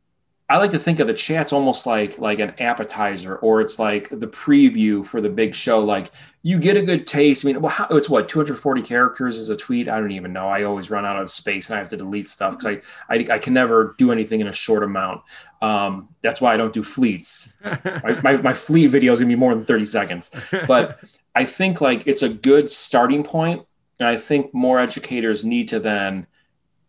I 0.51 0.58
like 0.58 0.72
to 0.72 0.79
think 0.79 1.00
of 1.00 1.06
the 1.06 1.13
chats 1.13 1.53
almost 1.53 1.86
like 1.86 2.18
like 2.18 2.39
an 2.39 2.55
appetizer, 2.59 3.35
or 3.38 3.62
it's 3.62 3.77
like 3.77 4.09
the 4.09 4.27
preview 4.27 5.05
for 5.05 5.22
the 5.22 5.29
big 5.29 5.53
show. 5.53 5.79
Like 5.79 6.09
you 6.42 6.59
get 6.59 6.75
a 6.75 6.81
good 6.81 7.05
taste. 7.05 7.46
I 7.46 7.48
mean, 7.48 7.62
well, 7.62 7.72
how, 7.72 7.85
it's 7.92 8.09
what 8.09 8.27
240 8.27 8.81
characters 8.81 9.38
is 9.38 9.51
a 9.51 9.55
tweet. 9.55 9.88
I 9.88 10.00
don't 10.00 10.12
even 10.12 10.33
know. 10.33 10.48
I 10.48 10.64
always 10.64 10.90
run 10.90 11.05
out 11.05 11.22
of 11.22 11.29
space 11.29 11.70
and 11.70 11.75
I 11.75 11.79
have 11.79 11.88
to 11.90 11.98
delete 11.98 12.29
stuff 12.29 12.57
because 12.57 12.79
I, 13.09 13.14
I, 13.14 13.35
I 13.35 13.38
can 13.38 13.53
never 13.53 13.94
do 14.00 14.12
anything 14.12 14.40
in 14.42 14.48
a 14.48 14.53
short 14.53 14.81
amount. 14.81 15.22
Um, 15.62 16.09
that's 16.24 16.42
why 16.42 16.53
I 16.53 16.57
don't 16.57 16.74
do 16.74 16.81
fleets. 16.81 17.55
my, 18.03 18.20
my, 18.24 18.38
my 18.38 18.53
fleet 18.53 18.88
video 18.88 19.14
is 19.14 19.20
gonna 19.20 19.29
be 19.29 19.35
more 19.35 19.53
than 19.53 19.66
30 19.66 19.85
seconds. 19.85 20.31
But 20.68 21.00
I 21.35 21.46
think 21.46 21.79
like 21.79 22.07
it's 22.07 22.24
a 22.24 22.29
good 22.29 22.72
starting 22.72 23.24
point, 23.24 23.66
and 24.00 24.07
I 24.07 24.18
think 24.18 24.51
more 24.53 24.79
educators 24.79 25.46
need 25.46 25.68
to 25.70 25.79
then, 25.79 26.25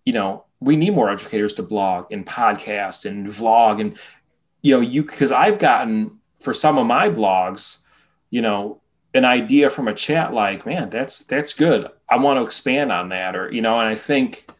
you 0.07 0.15
know, 0.15 0.45
we 0.61 0.77
need 0.77 0.95
more 0.95 1.11
educators 1.11 1.55
to 1.55 1.63
blog 1.63 2.13
and 2.13 2.27
podcast 2.27 3.07
and 3.07 3.27
vlog 3.27 3.81
and 3.81 3.99
you 4.63 4.75
know 4.75 4.81
you 4.81 5.03
because 5.03 5.33
i've 5.33 5.59
gotten 5.59 6.19
for 6.39 6.55
some 6.55 6.79
of 6.79 6.87
my 6.87 7.09
blogs 7.09 7.79
you 8.31 8.43
know 8.43 8.81
an 9.15 9.25
idea 9.25 9.71
from 9.71 9.89
a 9.89 9.95
chat 9.95 10.33
like 10.33 10.65
man 10.67 10.89
that's 10.91 11.25
that's 11.25 11.53
good. 11.53 11.89
I 12.09 12.17
want 12.17 12.39
to 12.39 12.43
expand 12.43 12.93
on 12.93 13.09
that 13.11 13.37
or 13.37 13.53
you 13.53 13.61
know 13.61 13.79
and 13.79 13.89
i 13.89 13.95
think 13.95 14.51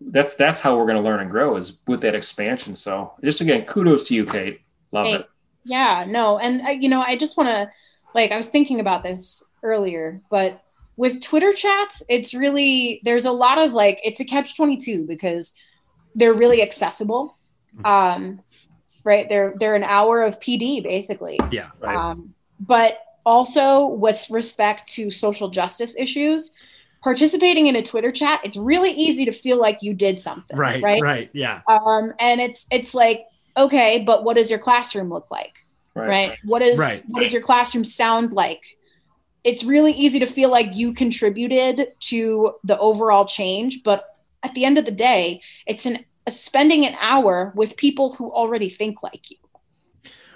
that's 0.00 0.34
that's 0.34 0.60
how 0.60 0.76
we're 0.76 0.84
going 0.84 0.96
to 0.96 1.02
learn 1.02 1.20
and 1.20 1.30
grow 1.30 1.56
is 1.56 1.78
with 1.86 2.02
that 2.02 2.14
expansion. 2.14 2.76
So 2.76 3.14
just 3.24 3.40
again 3.40 3.64
kudos 3.64 4.08
to 4.08 4.14
you 4.14 4.24
kate. 4.24 4.60
Love 4.92 5.06
hey, 5.06 5.14
it. 5.14 5.28
Yeah 5.64 6.04
no 6.06 6.38
and 6.38 6.66
uh, 6.66 6.70
you 6.70 6.88
know 6.88 7.00
i 7.00 7.16
just 7.16 7.36
want 7.36 7.48
to 7.48 7.70
like 8.14 8.30
i 8.30 8.36
was 8.36 8.48
thinking 8.48 8.80
about 8.80 9.02
this 9.02 9.42
earlier 9.62 10.20
but 10.30 10.62
with 10.96 11.20
Twitter 11.20 11.52
chats, 11.52 12.02
it's 12.08 12.34
really 12.34 13.00
there's 13.04 13.24
a 13.24 13.32
lot 13.32 13.58
of 13.58 13.72
like 13.72 14.00
it's 14.02 14.20
a 14.20 14.24
catch 14.24 14.56
22 14.56 15.06
because 15.06 15.52
they're 16.14 16.34
really 16.34 16.62
accessible. 16.62 17.34
Mm-hmm. 17.76 17.86
Um, 17.86 18.40
right. 19.04 19.28
They're 19.28 19.54
they're 19.58 19.74
an 19.74 19.84
hour 19.84 20.22
of 20.22 20.40
PD 20.40 20.82
basically. 20.82 21.38
Yeah. 21.50 21.70
Right. 21.80 21.96
Um, 21.96 22.34
but 22.58 22.98
also 23.24 23.86
with 23.86 24.26
respect 24.30 24.88
to 24.94 25.10
social 25.10 25.48
justice 25.48 25.96
issues, 25.96 26.52
participating 27.02 27.66
in 27.66 27.76
a 27.76 27.82
Twitter 27.82 28.10
chat, 28.10 28.40
it's 28.42 28.56
really 28.56 28.92
easy 28.92 29.26
to 29.26 29.32
feel 29.32 29.58
like 29.58 29.82
you 29.82 29.92
did 29.92 30.18
something. 30.18 30.56
Right. 30.56 30.82
Right. 30.82 31.02
Right. 31.02 31.30
Yeah. 31.34 31.60
Um, 31.68 32.14
and 32.18 32.40
it's 32.40 32.66
it's 32.70 32.94
like, 32.94 33.26
okay, 33.56 34.02
but 34.06 34.24
what 34.24 34.36
does 34.36 34.48
your 34.48 34.58
classroom 34.58 35.10
look 35.10 35.30
like? 35.30 35.58
Right. 35.94 36.08
right? 36.08 36.38
What 36.44 36.62
is 36.62 36.78
right. 36.78 37.02
what 37.08 37.20
does 37.20 37.32
your 37.32 37.42
classroom 37.42 37.84
sound 37.84 38.32
like? 38.32 38.78
It's 39.46 39.62
really 39.62 39.92
easy 39.92 40.18
to 40.18 40.26
feel 40.26 40.50
like 40.50 40.74
you 40.74 40.92
contributed 40.92 41.92
to 42.00 42.56
the 42.64 42.78
overall 42.78 43.24
change 43.24 43.82
but 43.84 44.16
at 44.42 44.52
the 44.54 44.64
end 44.64 44.76
of 44.76 44.84
the 44.84 44.90
day 44.90 45.40
it's 45.66 45.86
an 45.86 46.04
spending 46.28 46.84
an 46.84 46.96
hour 47.00 47.52
with 47.54 47.76
people 47.76 48.12
who 48.14 48.30
already 48.32 48.68
think 48.68 49.02
like 49.02 49.30
you 49.30 49.36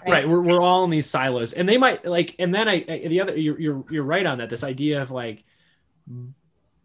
right, 0.07 0.13
right. 0.13 0.29
We're, 0.29 0.41
we're 0.41 0.63
all 0.63 0.85
in 0.85 0.91
these 0.91 1.11
silos 1.11 1.53
and 1.53 1.69
they 1.69 1.77
might 1.77 2.05
like 2.07 2.37
and 2.39 2.55
then 2.55 2.69
i, 2.69 2.85
I 2.89 3.09
the 3.09 3.21
other 3.21 3.37
you're, 3.37 3.61
you're 3.61 3.85
you're 3.91 4.05
right 4.05 4.25
on 4.25 4.39
that 4.39 4.49
this 4.49 4.65
idea 4.65 5.03
of 5.03 5.11
like 5.11 5.45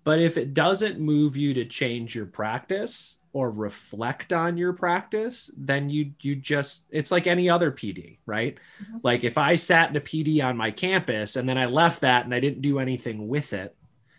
but 0.04 0.20
if 0.20 0.38
it 0.38 0.54
doesn't 0.54 1.00
move 1.00 1.38
you 1.38 1.54
to 1.56 1.66
change 1.66 2.16
your 2.16 2.26
practice 2.26 3.20
or 3.36 3.52
reflect 3.52 4.32
on 4.32 4.58
your 4.58 4.72
practice, 4.72 5.52
then 5.58 5.90
you 5.90 6.14
you 6.22 6.38
just 6.38 6.86
it's 6.90 7.12
like 7.12 7.28
any 7.28 7.50
other 7.50 7.70
PD, 7.70 8.16
right? 8.26 8.58
Mm-hmm. 8.82 9.00
Like 9.04 9.26
if 9.26 9.38
I 9.38 9.58
sat 9.58 9.90
in 9.90 9.98
a 9.98 10.00
PD 10.00 10.42
on 10.42 10.56
my 10.56 10.72
campus 10.72 11.36
and 11.36 11.48
then 11.48 11.58
I 11.58 11.66
left 11.66 12.00
that 12.00 12.24
and 12.24 12.34
I 12.34 12.40
didn't 12.40 12.62
do 12.62 12.80
anything 12.80 13.28
with 13.28 13.52
it, 13.52 13.76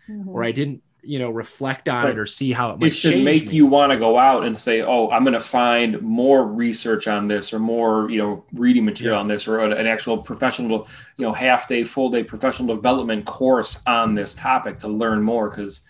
mm-hmm. 0.07 0.29
or 0.29 0.43
I 0.43 0.51
didn't 0.51 0.83
you 1.01 1.17
know 1.17 1.31
reflect 1.31 1.89
on 1.89 2.07
it 2.07 2.19
or 2.19 2.27
see 2.27 2.51
how 2.51 2.71
it 2.71 2.79
might 2.79 2.87
it 2.87 2.95
should 2.95 3.23
make 3.23 3.47
me. 3.47 3.55
you 3.55 3.65
want 3.65 3.91
to 3.91 3.97
go 3.97 4.17
out 4.17 4.43
and 4.43 4.59
say 4.59 4.81
oh 4.81 5.09
i'm 5.11 5.23
going 5.23 5.33
to 5.33 5.39
find 5.39 6.01
more 6.01 6.45
research 6.45 7.07
on 7.07 7.29
this 7.29 7.53
or 7.53 7.59
more 7.59 8.09
you 8.09 8.17
know 8.17 8.43
reading 8.51 8.83
material 8.83 9.15
yeah. 9.15 9.19
on 9.21 9.27
this 9.27 9.47
or 9.47 9.59
an 9.59 9.87
actual 9.87 10.17
professional 10.17 10.85
you 11.15 11.23
know 11.23 11.31
half 11.31 11.65
day 11.65 11.83
full 11.83 12.09
day 12.09 12.23
professional 12.23 12.75
development 12.75 13.25
course 13.25 13.81
on 13.87 14.15
this 14.15 14.33
topic 14.33 14.79
to 14.79 14.89
learn 14.89 15.21
more 15.21 15.49
because 15.49 15.83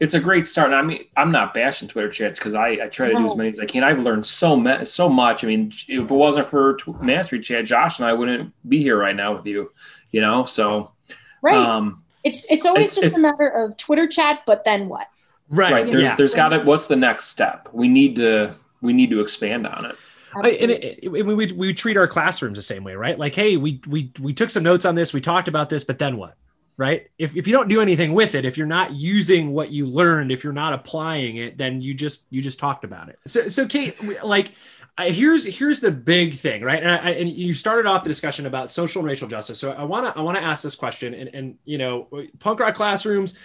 it's 0.00 0.14
a 0.14 0.20
great 0.20 0.46
start. 0.46 0.68
And 0.68 0.76
I 0.76 0.82
mean, 0.82 1.04
I'm 1.16 1.32
not 1.32 1.54
bashing 1.54 1.88
Twitter 1.88 2.08
chats 2.08 2.38
because 2.38 2.54
I, 2.54 2.68
I 2.68 2.88
try 2.88 3.08
to 3.08 3.14
no. 3.14 3.20
do 3.20 3.26
as 3.26 3.36
many 3.36 3.48
as 3.50 3.58
I 3.58 3.66
can. 3.66 3.82
I've 3.82 4.00
learned 4.00 4.24
so 4.24 4.56
me- 4.56 4.84
so 4.84 5.08
much. 5.08 5.44
I 5.44 5.48
mean, 5.48 5.72
if 5.88 6.10
it 6.10 6.10
wasn't 6.10 6.46
for 6.46 6.74
tw- 6.74 7.00
Mastery 7.00 7.40
Chat, 7.40 7.64
Josh 7.64 7.98
and 7.98 8.08
I 8.08 8.12
wouldn't 8.12 8.52
be 8.68 8.82
here 8.82 8.98
right 8.98 9.16
now 9.16 9.34
with 9.34 9.46
you. 9.46 9.72
You 10.10 10.20
know, 10.20 10.44
so 10.44 10.92
right. 11.42 11.56
Um, 11.56 12.04
it's 12.24 12.46
it's 12.48 12.64
always 12.64 12.86
it's, 12.86 12.94
just 12.96 13.06
it's, 13.06 13.18
a 13.18 13.22
matter 13.22 13.48
of 13.48 13.76
Twitter 13.76 14.06
chat, 14.06 14.42
but 14.46 14.64
then 14.64 14.88
what? 14.88 15.08
Right. 15.48 15.72
Right. 15.72 15.90
There's 15.90 16.02
yeah. 16.02 16.14
there's 16.14 16.34
got 16.34 16.50
to. 16.50 16.60
What's 16.60 16.86
the 16.86 16.96
next 16.96 17.26
step? 17.26 17.68
We 17.72 17.88
need 17.88 18.16
to 18.16 18.54
we 18.80 18.92
need 18.92 19.10
to 19.10 19.20
expand 19.20 19.66
on 19.66 19.86
it. 19.86 19.96
I, 20.34 20.50
and 20.50 20.70
it, 20.70 20.98
it, 21.04 21.08
we, 21.08 21.22
we, 21.22 21.52
we 21.52 21.74
treat 21.74 21.96
our 21.96 22.06
classrooms 22.06 22.58
the 22.58 22.62
same 22.62 22.84
way, 22.84 22.94
right? 22.94 23.18
Like, 23.18 23.34
hey, 23.34 23.56
we 23.56 23.80
we 23.86 24.12
we 24.20 24.32
took 24.32 24.50
some 24.50 24.62
notes 24.62 24.84
on 24.84 24.94
this, 24.94 25.12
we 25.12 25.20
talked 25.20 25.48
about 25.48 25.70
this, 25.70 25.84
but 25.84 25.98
then 25.98 26.16
what? 26.16 26.36
Right? 26.78 27.10
If, 27.18 27.36
if 27.36 27.46
you 27.46 27.52
don't 27.52 27.68
do 27.68 27.82
anything 27.82 28.14
with 28.14 28.36
it, 28.36 28.46
if 28.46 28.56
you're 28.56 28.66
not 28.66 28.92
using 28.94 29.52
what 29.52 29.70
you 29.70 29.84
learned, 29.84 30.32
if 30.32 30.44
you're 30.44 30.52
not 30.52 30.72
applying 30.72 31.36
it, 31.36 31.58
then 31.58 31.82
you 31.82 31.92
just 31.92 32.26
you 32.30 32.40
just 32.40 32.58
talked 32.58 32.84
about 32.84 33.10
it. 33.10 33.18
So 33.26 33.48
so 33.48 33.66
Kate, 33.66 34.24
like 34.24 34.52
here's 34.98 35.44
here's 35.44 35.80
the 35.80 35.90
big 35.90 36.34
thing, 36.34 36.62
right? 36.62 36.82
And, 36.82 36.90
I, 36.90 37.10
and, 37.10 37.28
you 37.28 37.52
started 37.52 37.86
off 37.86 38.04
the 38.04 38.08
discussion 38.08 38.46
about 38.46 38.72
social 38.72 39.00
and 39.00 39.08
racial 39.08 39.28
justice. 39.28 39.58
So 39.58 39.72
I 39.72 39.82
want 39.82 40.06
to 40.06 40.18
I 40.18 40.22
want 40.22 40.38
to 40.38 40.42
ask 40.42 40.62
this 40.62 40.76
question, 40.76 41.14
and 41.14 41.34
and 41.34 41.58
you 41.64 41.78
know, 41.78 42.08
punk 42.38 42.60
rock 42.60 42.74
classrooms. 42.74 43.36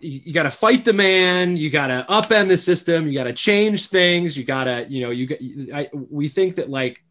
You 0.00 0.32
got 0.32 0.44
to 0.44 0.50
fight 0.50 0.86
the 0.86 0.94
man. 0.94 1.56
You 1.58 1.68
got 1.68 1.88
to 1.88 2.06
upend 2.08 2.48
the 2.48 2.56
system. 2.56 3.06
You 3.06 3.12
got 3.12 3.24
to 3.24 3.34
change 3.34 3.88
things. 3.88 4.34
You 4.34 4.44
got 4.44 4.64
to, 4.64 4.86
you 4.88 5.02
know, 5.02 5.10
you 5.10 5.26
get. 5.26 5.42
I, 5.74 5.90
we 5.92 6.28
think 6.28 6.54
that 6.54 6.70
like 6.70 7.04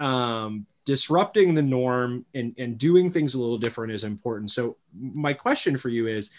um, 0.00 0.66
disrupting 0.84 1.54
the 1.54 1.62
norm 1.62 2.24
and 2.34 2.54
and 2.58 2.78
doing 2.78 3.10
things 3.10 3.34
a 3.34 3.40
little 3.40 3.58
different 3.58 3.92
is 3.92 4.04
important. 4.04 4.50
So 4.50 4.76
my 4.98 5.32
question 5.32 5.76
for 5.76 5.88
you 5.88 6.06
is, 6.06 6.30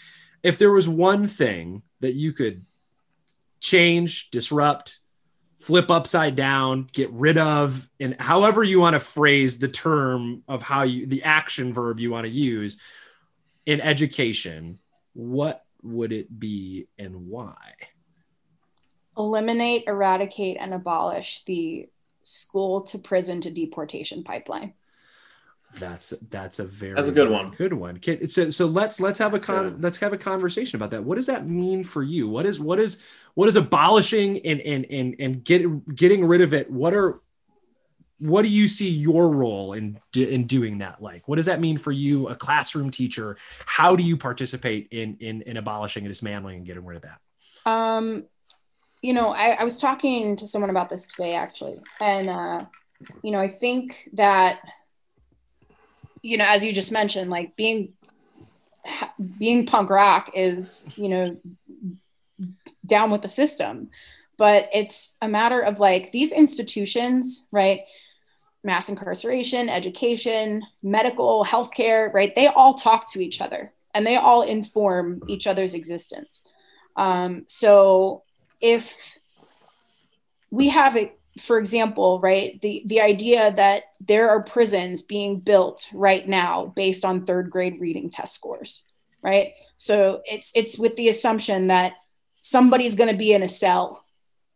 if 0.42 0.58
there 0.58 0.72
was 0.72 0.88
one 0.88 1.26
thing 1.26 1.82
that 2.00 2.14
you 2.14 2.32
could 2.32 2.64
change, 3.60 4.30
disrupt, 4.30 4.98
flip 5.60 5.90
upside 5.90 6.34
down, 6.34 6.88
get 6.92 7.10
rid 7.12 7.38
of, 7.38 7.88
and 8.00 8.16
however 8.18 8.64
you 8.64 8.80
want 8.80 8.94
to 8.94 9.00
phrase 9.00 9.58
the 9.58 9.68
term 9.68 10.42
of 10.48 10.60
how 10.60 10.82
you, 10.82 11.06
the 11.06 11.22
action 11.22 11.72
verb 11.72 12.00
you 12.00 12.10
want 12.10 12.24
to 12.24 12.32
use 12.32 12.80
in 13.64 13.80
education, 13.80 14.80
what 15.12 15.64
would 15.82 16.12
it 16.12 16.38
be 16.38 16.88
and 16.98 17.28
why? 17.28 17.54
Eliminate, 19.16 19.84
eradicate, 19.86 20.56
and 20.58 20.74
abolish 20.74 21.44
the 21.44 21.88
school 22.22 22.82
to 22.82 22.98
prison 22.98 23.40
to 23.42 23.50
deportation 23.50 24.24
pipeline. 24.24 24.74
That's 25.78 26.10
that's 26.28 26.58
a 26.58 26.64
very 26.64 26.94
that's 26.94 27.08
a 27.08 27.12
good 27.12 27.30
one. 27.30 27.50
Good 27.50 27.72
one. 27.72 27.98
So 28.28 28.50
so 28.50 28.66
let's 28.66 29.00
let's 29.00 29.18
have 29.18 29.32
a 29.32 29.40
con 29.40 29.80
let's 29.80 29.98
have 29.98 30.12
a 30.12 30.18
conversation 30.18 30.76
about 30.76 30.90
that. 30.90 31.02
What 31.02 31.14
does 31.14 31.26
that 31.26 31.48
mean 31.48 31.82
for 31.82 32.02
you? 32.02 32.28
What 32.28 32.44
is 32.44 32.60
what 32.60 32.78
is 32.78 33.00
what 33.34 33.48
is 33.48 33.56
abolishing 33.56 34.38
and 34.46 34.60
and 34.60 34.84
and 34.90 35.16
and 35.18 35.44
get 35.44 35.94
getting 35.94 36.26
rid 36.26 36.42
of 36.42 36.52
it? 36.52 36.70
What 36.70 36.92
are 36.92 37.20
what 38.18 38.42
do 38.42 38.48
you 38.48 38.68
see 38.68 38.88
your 38.88 39.30
role 39.30 39.72
in 39.72 39.98
in 40.14 40.46
doing 40.46 40.78
that 40.78 41.02
like? 41.02 41.26
What 41.26 41.36
does 41.36 41.46
that 41.46 41.60
mean 41.60 41.78
for 41.78 41.90
you, 41.90 42.28
a 42.28 42.36
classroom 42.36 42.90
teacher? 42.90 43.36
How 43.64 43.96
do 43.96 44.02
you 44.02 44.16
participate 44.16 44.88
in 44.90 45.16
in 45.20 45.42
in 45.42 45.56
abolishing 45.56 46.04
and 46.04 46.10
dismantling 46.10 46.58
and 46.58 46.66
getting 46.66 46.84
rid 46.84 46.96
of 46.96 47.02
that? 47.02 47.70
Um, 47.70 48.24
you 49.02 49.12
know, 49.12 49.32
I, 49.32 49.50
I 49.50 49.64
was 49.64 49.78
talking 49.78 50.36
to 50.36 50.46
someone 50.46 50.70
about 50.70 50.88
this 50.88 51.06
today 51.06 51.34
actually, 51.34 51.80
and 52.00 52.30
uh, 52.30 52.64
you 53.22 53.32
know, 53.32 53.40
I 53.40 53.48
think 53.48 54.08
that 54.14 54.60
you 56.22 56.36
know, 56.36 56.46
as 56.46 56.64
you 56.64 56.72
just 56.72 56.92
mentioned, 56.92 57.30
like 57.30 57.56
being 57.56 57.92
being 59.38 59.66
punk 59.66 59.90
rock 59.90 60.30
is, 60.34 60.86
you 60.96 61.08
know, 61.08 61.36
down 62.86 63.10
with 63.10 63.22
the 63.22 63.28
system. 63.28 63.90
But 64.38 64.68
it's 64.72 65.16
a 65.20 65.28
matter 65.28 65.60
of 65.60 65.78
like 65.78 66.10
these 66.12 66.32
institutions, 66.32 67.46
right? 67.52 67.80
Mass 68.64 68.88
incarceration, 68.88 69.68
education, 69.68 70.64
medical, 70.82 71.44
healthcare, 71.44 72.12
right? 72.12 72.34
They 72.34 72.46
all 72.46 72.74
talk 72.74 73.10
to 73.12 73.20
each 73.20 73.40
other 73.40 73.72
and 73.94 74.06
they 74.06 74.16
all 74.16 74.42
inform 74.42 75.22
each 75.28 75.46
other's 75.46 75.74
existence. 75.74 76.50
Um, 76.96 77.44
so 77.46 78.22
if 78.62 79.18
we 80.50 80.68
have 80.68 80.96
a 80.96 81.12
for 81.40 81.58
example, 81.58 82.20
right, 82.20 82.60
the, 82.60 82.82
the 82.86 83.00
idea 83.00 83.52
that 83.52 83.84
there 84.00 84.28
are 84.28 84.42
prisons 84.42 85.00
being 85.00 85.40
built 85.40 85.88
right 85.94 86.28
now 86.28 86.72
based 86.76 87.04
on 87.04 87.24
third 87.24 87.50
grade 87.50 87.80
reading 87.80 88.10
test 88.10 88.34
scores, 88.34 88.82
right? 89.22 89.52
So 89.76 90.20
it's 90.26 90.52
it's 90.54 90.78
with 90.78 90.96
the 90.96 91.08
assumption 91.08 91.68
that 91.68 91.94
somebody's 92.42 92.96
going 92.96 93.10
to 93.10 93.16
be 93.16 93.32
in 93.32 93.42
a 93.42 93.48
cell 93.48 94.04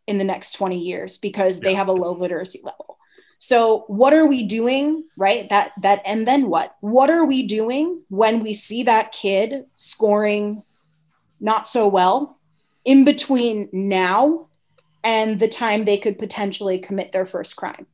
in 0.05 0.17
the 0.17 0.23
next 0.23 0.51
20 0.53 0.77
years 0.77 1.17
because 1.17 1.59
they 1.59 1.73
have 1.73 1.87
a 1.87 1.93
low 1.93 2.13
literacy 2.13 2.61
level. 2.63 2.97
So 3.39 3.85
what 3.87 4.13
are 4.13 4.27
we 4.27 4.43
doing, 4.43 5.03
right? 5.17 5.49
That 5.49 5.71
that 5.81 6.01
and 6.05 6.27
then 6.27 6.47
what? 6.47 6.75
What 6.81 7.09
are 7.09 7.25
we 7.25 7.43
doing 7.43 8.03
when 8.09 8.43
we 8.43 8.53
see 8.53 8.83
that 8.83 9.11
kid 9.11 9.65
scoring 9.75 10.63
not 11.39 11.67
so 11.67 11.87
well 11.87 12.39
in 12.87 13.03
between 13.03 13.67
now 13.73 14.47
and 15.03 15.39
the 15.39 15.47
time 15.47 15.83
they 15.83 15.97
could 15.97 16.17
potentially 16.17 16.79
commit 16.79 17.11
their 17.11 17.25
first 17.25 17.57
crime, 17.57 17.85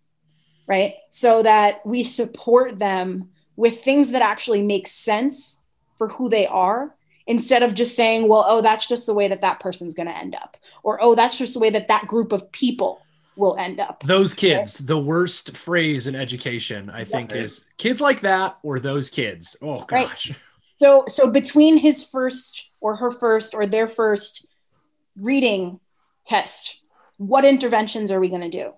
right? 0.68 0.94
So 1.10 1.42
that 1.44 1.86
we 1.86 2.04
support 2.04 2.78
them 2.78 3.30
with 3.56 3.84
things 3.84 4.12
that 4.12 4.22
actually 4.22 4.62
make 4.62 4.88
sense 4.88 5.58
for 5.98 6.08
who 6.08 6.30
they 6.30 6.46
are 6.46 6.96
instead 7.26 7.64
of 7.64 7.74
just 7.74 7.96
saying, 7.96 8.28
well, 8.28 8.46
oh, 8.48 8.62
that's 8.62 8.86
just 8.86 9.08
the 9.08 9.16
way 9.16 9.28
that 9.28 9.42
that 9.42 9.60
person's 9.60 9.96
going 9.96 10.08
to 10.08 10.18
end 10.18 10.36
up, 10.36 10.58
or 10.84 11.02
oh, 11.02 11.16
that's 11.16 11.40
just 11.40 11.56
the 11.56 11.60
way 11.60 11.72
that 11.72 11.88
that 11.88 12.06
group 12.06 12.32
of 12.32 12.52
people 12.52 13.02
will 13.36 13.56
end 13.58 13.80
up. 13.80 14.04
Those 14.04 14.36
kids, 14.36 14.80
right? 14.80 14.88
the 14.88 15.00
worst 15.00 15.58
phrase 15.58 16.06
in 16.06 16.16
education, 16.16 16.92
I 16.92 17.04
think, 17.04 17.34
is 17.34 17.66
kids 17.78 18.00
like 18.00 18.22
that 18.22 18.60
or 18.62 18.80
those 18.80 19.10
kids. 19.10 19.58
Oh 19.60 19.84
gosh. 19.86 20.30
Right. 20.30 20.40
So, 20.78 21.06
so 21.08 21.32
between 21.32 21.78
his 21.78 22.04
first 22.04 22.70
or 22.80 22.98
her 22.98 23.10
first 23.10 23.56
or 23.56 23.66
their 23.66 23.88
first 23.88 24.48
reading 25.16 25.80
test 26.26 26.80
what 27.18 27.46
interventions 27.46 28.12
are 28.12 28.20
we 28.20 28.30
going 28.30 28.42
to 28.42 28.50
do? 28.50 28.74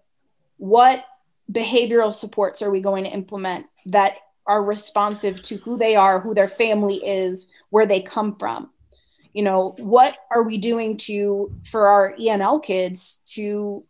What 0.58 1.06
behavioral 1.52 2.14
supports 2.14 2.62
are 2.62 2.72
we 2.72 2.82
going 2.82 3.04
to 3.06 3.10
implement 3.10 3.68
that 3.88 4.18
are 4.46 4.64
responsive 4.64 5.42
to 5.44 5.58
who 5.58 5.78
they 5.78 5.96
are, 5.96 6.20
who 6.20 6.34
their 6.34 6.48
family 6.48 6.98
is, 6.98 7.52
where 7.70 7.86
they 7.86 8.02
come 8.02 8.36
from? 8.36 8.70
You 9.34 9.44
know, 9.44 9.76
what 9.80 10.18
are 10.32 10.44
we 10.44 10.58
doing 10.58 10.98
to 10.98 11.52
for 11.70 11.88
our 11.88 12.16
ENL 12.20 12.64
kids 12.64 13.22
to 13.34 13.84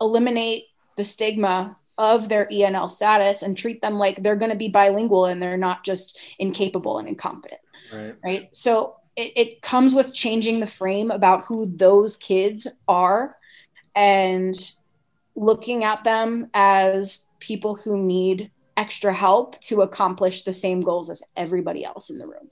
eliminate 0.00 0.64
the 0.96 1.04
stigma 1.04 1.76
of 1.96 2.28
their 2.28 2.46
ENL 2.46 2.90
status 2.90 3.42
and 3.42 3.56
treat 3.56 3.80
them 3.80 3.94
like 3.94 4.22
they're 4.22 4.36
going 4.36 4.50
to 4.50 4.56
be 4.56 4.68
bilingual 4.68 5.26
and 5.26 5.40
they're 5.40 5.56
not 5.56 5.84
just 5.84 6.18
incapable 6.38 6.98
and 6.98 7.08
incompetent. 7.08 7.60
Right. 7.92 8.14
Right. 8.22 8.48
So 8.52 8.96
it, 9.16 9.32
it 9.36 9.62
comes 9.62 9.94
with 9.94 10.14
changing 10.14 10.60
the 10.60 10.66
frame 10.66 11.10
about 11.10 11.44
who 11.44 11.66
those 11.66 12.16
kids 12.16 12.66
are 12.88 13.36
and 13.94 14.72
looking 15.36 15.84
at 15.84 16.04
them 16.04 16.48
as 16.54 17.26
people 17.40 17.74
who 17.74 17.96
need 17.96 18.50
extra 18.76 19.12
help 19.12 19.60
to 19.60 19.82
accomplish 19.82 20.42
the 20.42 20.52
same 20.52 20.80
goals 20.80 21.10
as 21.10 21.22
everybody 21.36 21.84
else 21.84 22.10
in 22.10 22.18
the 22.18 22.26
room. 22.26 22.50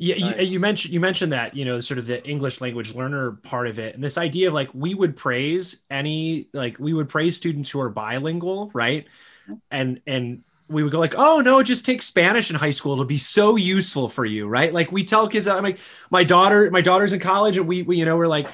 Yeah, 0.00 0.16
nice. 0.16 0.46
you, 0.46 0.52
you, 0.54 0.60
mentioned 0.60 0.94
you 0.94 1.00
mentioned 1.00 1.32
that 1.32 1.56
you 1.56 1.64
know 1.64 1.80
sort 1.80 1.98
of 1.98 2.06
the 2.06 2.24
English 2.28 2.60
language 2.60 2.94
learner 2.94 3.32
part 3.32 3.66
of 3.66 3.80
it, 3.80 3.96
and 3.96 4.04
this 4.04 4.16
idea 4.16 4.46
of 4.46 4.54
like 4.54 4.72
we 4.72 4.94
would 4.94 5.16
praise 5.16 5.84
any 5.90 6.48
like 6.52 6.78
we 6.78 6.92
would 6.92 7.08
praise 7.08 7.36
students 7.36 7.68
who 7.68 7.80
are 7.80 7.90
bilingual, 7.90 8.70
right? 8.72 9.06
Mm-hmm. 9.48 9.54
And 9.72 10.00
and 10.06 10.44
we 10.68 10.82
would 10.82 10.92
go 10.92 10.98
like, 10.98 11.14
oh 11.16 11.40
no, 11.40 11.62
just 11.62 11.86
take 11.86 12.02
Spanish 12.02 12.50
in 12.50 12.56
high 12.56 12.70
school. 12.70 12.92
It'll 12.92 13.04
be 13.04 13.18
so 13.18 13.56
useful 13.56 14.08
for 14.08 14.24
you, 14.24 14.46
right? 14.46 14.72
Like 14.72 14.92
we 14.92 15.04
tell 15.04 15.28
kids, 15.28 15.48
I'm 15.48 15.62
like, 15.62 15.78
my 16.10 16.24
daughter, 16.24 16.70
my 16.70 16.80
daughter's 16.80 17.12
in 17.12 17.20
college, 17.20 17.56
and 17.56 17.66
we, 17.66 17.82
we 17.82 17.96
you 17.96 18.04
know 18.04 18.16
we're 18.16 18.26
like, 18.26 18.46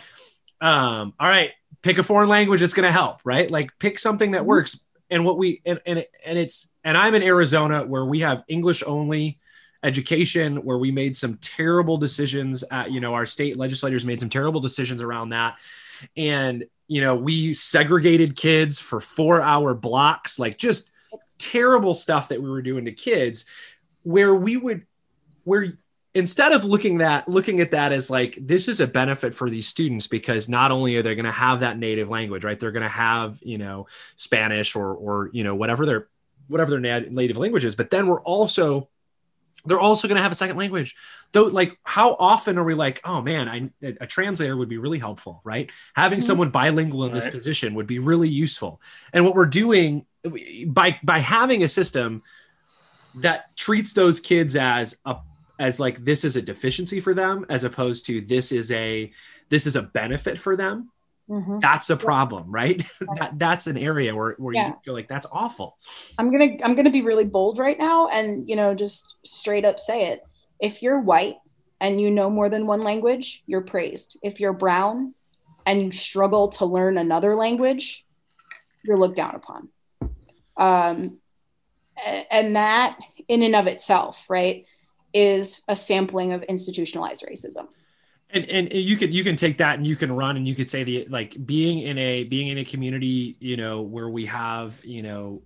um, 0.60 1.14
all 1.18 1.28
right, 1.28 1.52
pick 1.82 1.98
a 1.98 2.02
foreign 2.02 2.28
language 2.28 2.60
that's 2.60 2.74
going 2.74 2.86
to 2.86 2.92
help, 2.92 3.20
right? 3.24 3.50
Like 3.50 3.78
pick 3.78 3.98
something 3.98 4.32
that 4.32 4.38
mm-hmm. 4.40 4.48
works. 4.48 4.80
And 5.10 5.24
what 5.24 5.36
we 5.38 5.60
and 5.66 5.80
and 5.84 6.06
and 6.24 6.38
it's 6.38 6.72
and 6.82 6.96
I'm 6.96 7.14
in 7.14 7.22
Arizona 7.22 7.84
where 7.84 8.04
we 8.04 8.20
have 8.20 8.42
English 8.48 8.82
only 8.86 9.38
education 9.84 10.64
where 10.64 10.78
we 10.78 10.90
made 10.90 11.14
some 11.14 11.36
terrible 11.36 11.98
decisions 11.98 12.64
at 12.70 12.90
you 12.90 13.00
know 13.00 13.14
our 13.14 13.26
state 13.26 13.58
legislators 13.58 14.04
made 14.04 14.18
some 14.18 14.30
terrible 14.30 14.60
decisions 14.60 15.02
around 15.02 15.28
that 15.28 15.60
and 16.16 16.64
you 16.88 17.02
know 17.02 17.14
we 17.14 17.52
segregated 17.52 18.34
kids 18.34 18.80
for 18.80 18.98
4 18.98 19.42
hour 19.42 19.74
blocks 19.74 20.38
like 20.38 20.56
just 20.56 20.90
terrible 21.44 21.94
stuff 21.94 22.28
that 22.28 22.42
we 22.42 22.48
were 22.48 22.62
doing 22.62 22.86
to 22.86 22.92
kids 22.92 23.44
where 24.02 24.34
we 24.34 24.56
would 24.56 24.86
where 25.44 25.66
instead 26.14 26.52
of 26.52 26.64
looking 26.64 26.98
that 26.98 27.28
looking 27.28 27.60
at 27.60 27.72
that 27.72 27.92
as 27.92 28.08
like 28.08 28.38
this 28.40 28.68
is 28.68 28.80
a 28.80 28.86
benefit 28.86 29.34
for 29.34 29.50
these 29.50 29.66
students 29.66 30.06
because 30.06 30.48
not 30.48 30.70
only 30.70 30.96
are 30.96 31.02
they 31.02 31.14
going 31.14 31.24
to 31.24 31.32
have 31.32 31.60
that 31.60 31.78
native 31.78 32.08
language 32.08 32.44
right? 32.44 32.58
They're 32.58 32.72
going 32.72 32.82
to 32.82 32.88
have 32.88 33.38
you 33.42 33.58
know 33.58 33.86
spanish 34.16 34.74
or 34.74 34.94
or 34.94 35.30
you 35.32 35.44
know 35.44 35.54
whatever 35.54 35.84
their 35.84 36.08
whatever 36.48 36.70
their 36.70 37.00
native 37.10 37.36
language 37.36 37.64
is 37.64 37.74
but 37.74 37.90
then 37.90 38.06
we're 38.06 38.22
also 38.22 38.88
they're 39.66 39.80
also 39.80 40.08
going 40.08 40.16
to 40.16 40.22
have 40.22 40.32
a 40.32 40.34
second 40.34 40.58
language. 40.58 40.94
Though 41.32 41.44
like 41.44 41.78
how 41.84 42.14
often 42.18 42.58
are 42.58 42.64
we 42.64 42.74
like 42.74 43.00
oh 43.04 43.20
man 43.20 43.48
I, 43.48 43.70
a 44.00 44.06
translator 44.06 44.56
would 44.56 44.68
be 44.68 44.78
really 44.78 44.98
helpful 44.98 45.40
right? 45.44 45.70
Having 45.94 46.20
mm-hmm. 46.20 46.26
someone 46.26 46.50
bilingual 46.50 47.04
in 47.04 47.12
this 47.12 47.28
position 47.28 47.74
would 47.74 47.86
be 47.86 47.98
really 47.98 48.28
useful. 48.28 48.80
And 49.12 49.24
what 49.24 49.34
we're 49.34 49.46
doing 49.46 50.06
by 50.66 50.98
by 51.02 51.18
having 51.18 51.62
a 51.62 51.68
system 51.68 52.22
that 53.20 53.56
treats 53.56 53.92
those 53.92 54.20
kids 54.20 54.56
as 54.56 54.98
a 55.04 55.16
as 55.58 55.78
like 55.78 55.98
this 55.98 56.24
is 56.24 56.36
a 56.36 56.42
deficiency 56.42 57.00
for 57.00 57.14
them 57.14 57.46
as 57.48 57.64
opposed 57.64 58.06
to 58.06 58.20
this 58.20 58.50
is 58.52 58.72
a 58.72 59.12
this 59.50 59.66
is 59.66 59.76
a 59.76 59.82
benefit 59.82 60.38
for 60.38 60.56
them 60.56 60.90
mm-hmm. 61.30 61.60
that's 61.60 61.90
a 61.90 61.96
problem 61.96 62.50
right 62.50 62.82
that 63.16 63.32
that's 63.38 63.66
an 63.66 63.78
area 63.78 64.14
where, 64.14 64.34
where 64.38 64.54
yeah. 64.54 64.68
you 64.68 64.74
feel 64.84 64.94
like 64.94 65.08
that's 65.08 65.26
awful 65.30 65.78
i'm 66.18 66.32
gonna 66.32 66.56
i'm 66.64 66.74
gonna 66.74 66.90
be 66.90 67.02
really 67.02 67.24
bold 67.24 67.58
right 67.58 67.78
now 67.78 68.08
and 68.08 68.48
you 68.48 68.56
know 68.56 68.74
just 68.74 69.16
straight 69.24 69.64
up 69.64 69.78
say 69.78 70.08
it 70.08 70.22
if 70.60 70.82
you're 70.82 71.00
white 71.00 71.36
and 71.84 72.00
you 72.00 72.10
know 72.10 72.30
more 72.30 72.48
than 72.48 72.66
one 72.66 72.80
language, 72.80 73.42
you're 73.46 73.60
praised. 73.60 74.18
If 74.22 74.40
you're 74.40 74.54
brown 74.54 75.14
and 75.66 75.82
you 75.82 75.92
struggle 75.92 76.48
to 76.50 76.64
learn 76.64 76.96
another 76.96 77.34
language, 77.34 78.06
you're 78.82 78.98
looked 78.98 79.16
down 79.16 79.34
upon. 79.34 79.68
Um, 80.56 81.18
and 82.30 82.56
that, 82.56 82.98
in 83.28 83.42
and 83.42 83.54
of 83.54 83.66
itself, 83.66 84.26
right, 84.28 84.66
is 85.12 85.62
a 85.68 85.76
sampling 85.76 86.32
of 86.32 86.42
institutionalized 86.42 87.24
racism. 87.24 87.68
And, 88.30 88.46
and 88.46 88.72
you 88.72 88.96
can 88.96 89.12
you 89.12 89.22
can 89.22 89.36
take 89.36 89.58
that 89.58 89.76
and 89.76 89.86
you 89.86 89.94
can 89.94 90.10
run 90.10 90.36
and 90.36 90.46
you 90.48 90.56
could 90.56 90.68
say 90.68 90.82
the 90.82 91.06
like 91.08 91.36
being 91.46 91.78
in 91.80 91.96
a 91.98 92.24
being 92.24 92.48
in 92.48 92.58
a 92.58 92.64
community 92.64 93.36
you 93.38 93.56
know 93.56 93.82
where 93.82 94.08
we 94.08 94.26
have 94.26 94.84
you 94.84 95.02
know 95.02 95.42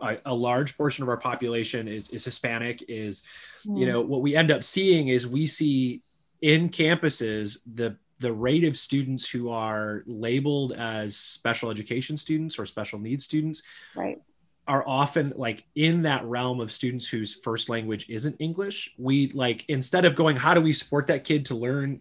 a, 0.00 0.16
a 0.24 0.34
large 0.34 0.74
portion 0.76 1.02
of 1.02 1.10
our 1.10 1.18
population 1.18 1.86
is 1.86 2.08
is 2.10 2.24
Hispanic 2.24 2.82
is 2.88 3.24
you 3.64 3.84
know 3.84 4.00
what 4.00 4.22
we 4.22 4.34
end 4.34 4.50
up 4.50 4.62
seeing 4.62 5.08
is 5.08 5.26
we 5.26 5.46
see 5.46 6.02
in 6.40 6.70
campuses 6.70 7.58
the 7.66 7.96
the 8.20 8.32
rate 8.32 8.64
of 8.64 8.78
students 8.78 9.28
who 9.28 9.50
are 9.50 10.02
labeled 10.06 10.72
as 10.72 11.16
special 11.16 11.70
education 11.70 12.16
students 12.16 12.58
or 12.58 12.64
special 12.64 12.98
needs 12.98 13.24
students 13.24 13.62
right 13.94 14.22
are 14.66 14.82
often 14.86 15.32
like 15.36 15.64
in 15.74 16.02
that 16.02 16.24
realm 16.24 16.60
of 16.60 16.72
students 16.72 17.06
whose 17.06 17.34
first 17.34 17.68
language 17.68 18.08
isn't 18.08 18.36
english 18.38 18.94
we 18.98 19.28
like 19.28 19.64
instead 19.68 20.04
of 20.04 20.14
going 20.14 20.36
how 20.36 20.54
do 20.54 20.60
we 20.60 20.72
support 20.72 21.06
that 21.06 21.24
kid 21.24 21.44
to 21.46 21.54
learn 21.54 22.00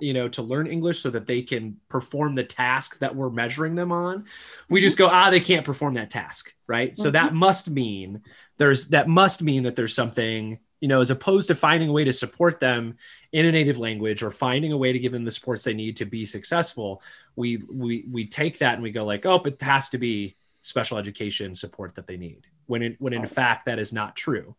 you 0.00 0.12
know 0.12 0.28
to 0.28 0.42
learn 0.42 0.66
english 0.66 1.00
so 1.00 1.10
that 1.10 1.26
they 1.26 1.42
can 1.42 1.76
perform 1.88 2.34
the 2.34 2.44
task 2.44 2.98
that 3.00 3.14
we're 3.14 3.30
measuring 3.30 3.74
them 3.74 3.92
on? 3.92 4.24
We 4.68 4.80
just 4.80 4.98
go 4.98 5.08
ah 5.08 5.30
they 5.30 5.40
can't 5.40 5.66
perform 5.66 5.94
that 5.94 6.10
task 6.10 6.54
right? 6.66 6.92
Mm-hmm. 6.92 7.02
so 7.02 7.10
that 7.10 7.34
must 7.34 7.70
mean 7.70 8.22
there's 8.58 8.88
that 8.88 9.08
must 9.08 9.42
mean 9.42 9.64
that 9.64 9.76
there's 9.76 9.94
something 9.94 10.58
you 10.80 10.88
know 10.88 11.00
as 11.00 11.10
opposed 11.10 11.48
to 11.48 11.54
finding 11.54 11.88
a 11.88 11.92
way 11.92 12.04
to 12.04 12.12
support 12.12 12.60
them 12.60 12.96
in 13.32 13.46
a 13.46 13.52
native 13.52 13.78
language 13.78 14.22
or 14.22 14.30
finding 14.30 14.72
a 14.72 14.76
way 14.76 14.92
to 14.92 14.98
give 14.98 15.12
them 15.12 15.24
the 15.24 15.30
supports 15.30 15.64
they 15.64 15.74
need 15.74 15.96
to 15.96 16.04
be 16.04 16.24
successful 16.24 17.02
we 17.36 17.58
we 17.72 18.04
we 18.10 18.26
take 18.26 18.58
that 18.58 18.74
and 18.74 18.82
we 18.82 18.90
go 18.90 19.04
like 19.04 19.26
oh 19.26 19.42
it 19.44 19.60
has 19.60 19.90
to 19.90 19.98
be 19.98 20.34
special 20.68 20.98
education 20.98 21.54
support 21.54 21.94
that 21.94 22.06
they 22.06 22.16
need 22.16 22.46
when 22.66 22.82
in, 22.82 22.96
when 22.98 23.12
in 23.12 23.26
fact 23.26 23.66
that 23.66 23.78
is 23.78 23.92
not 23.92 24.14
true. 24.14 24.54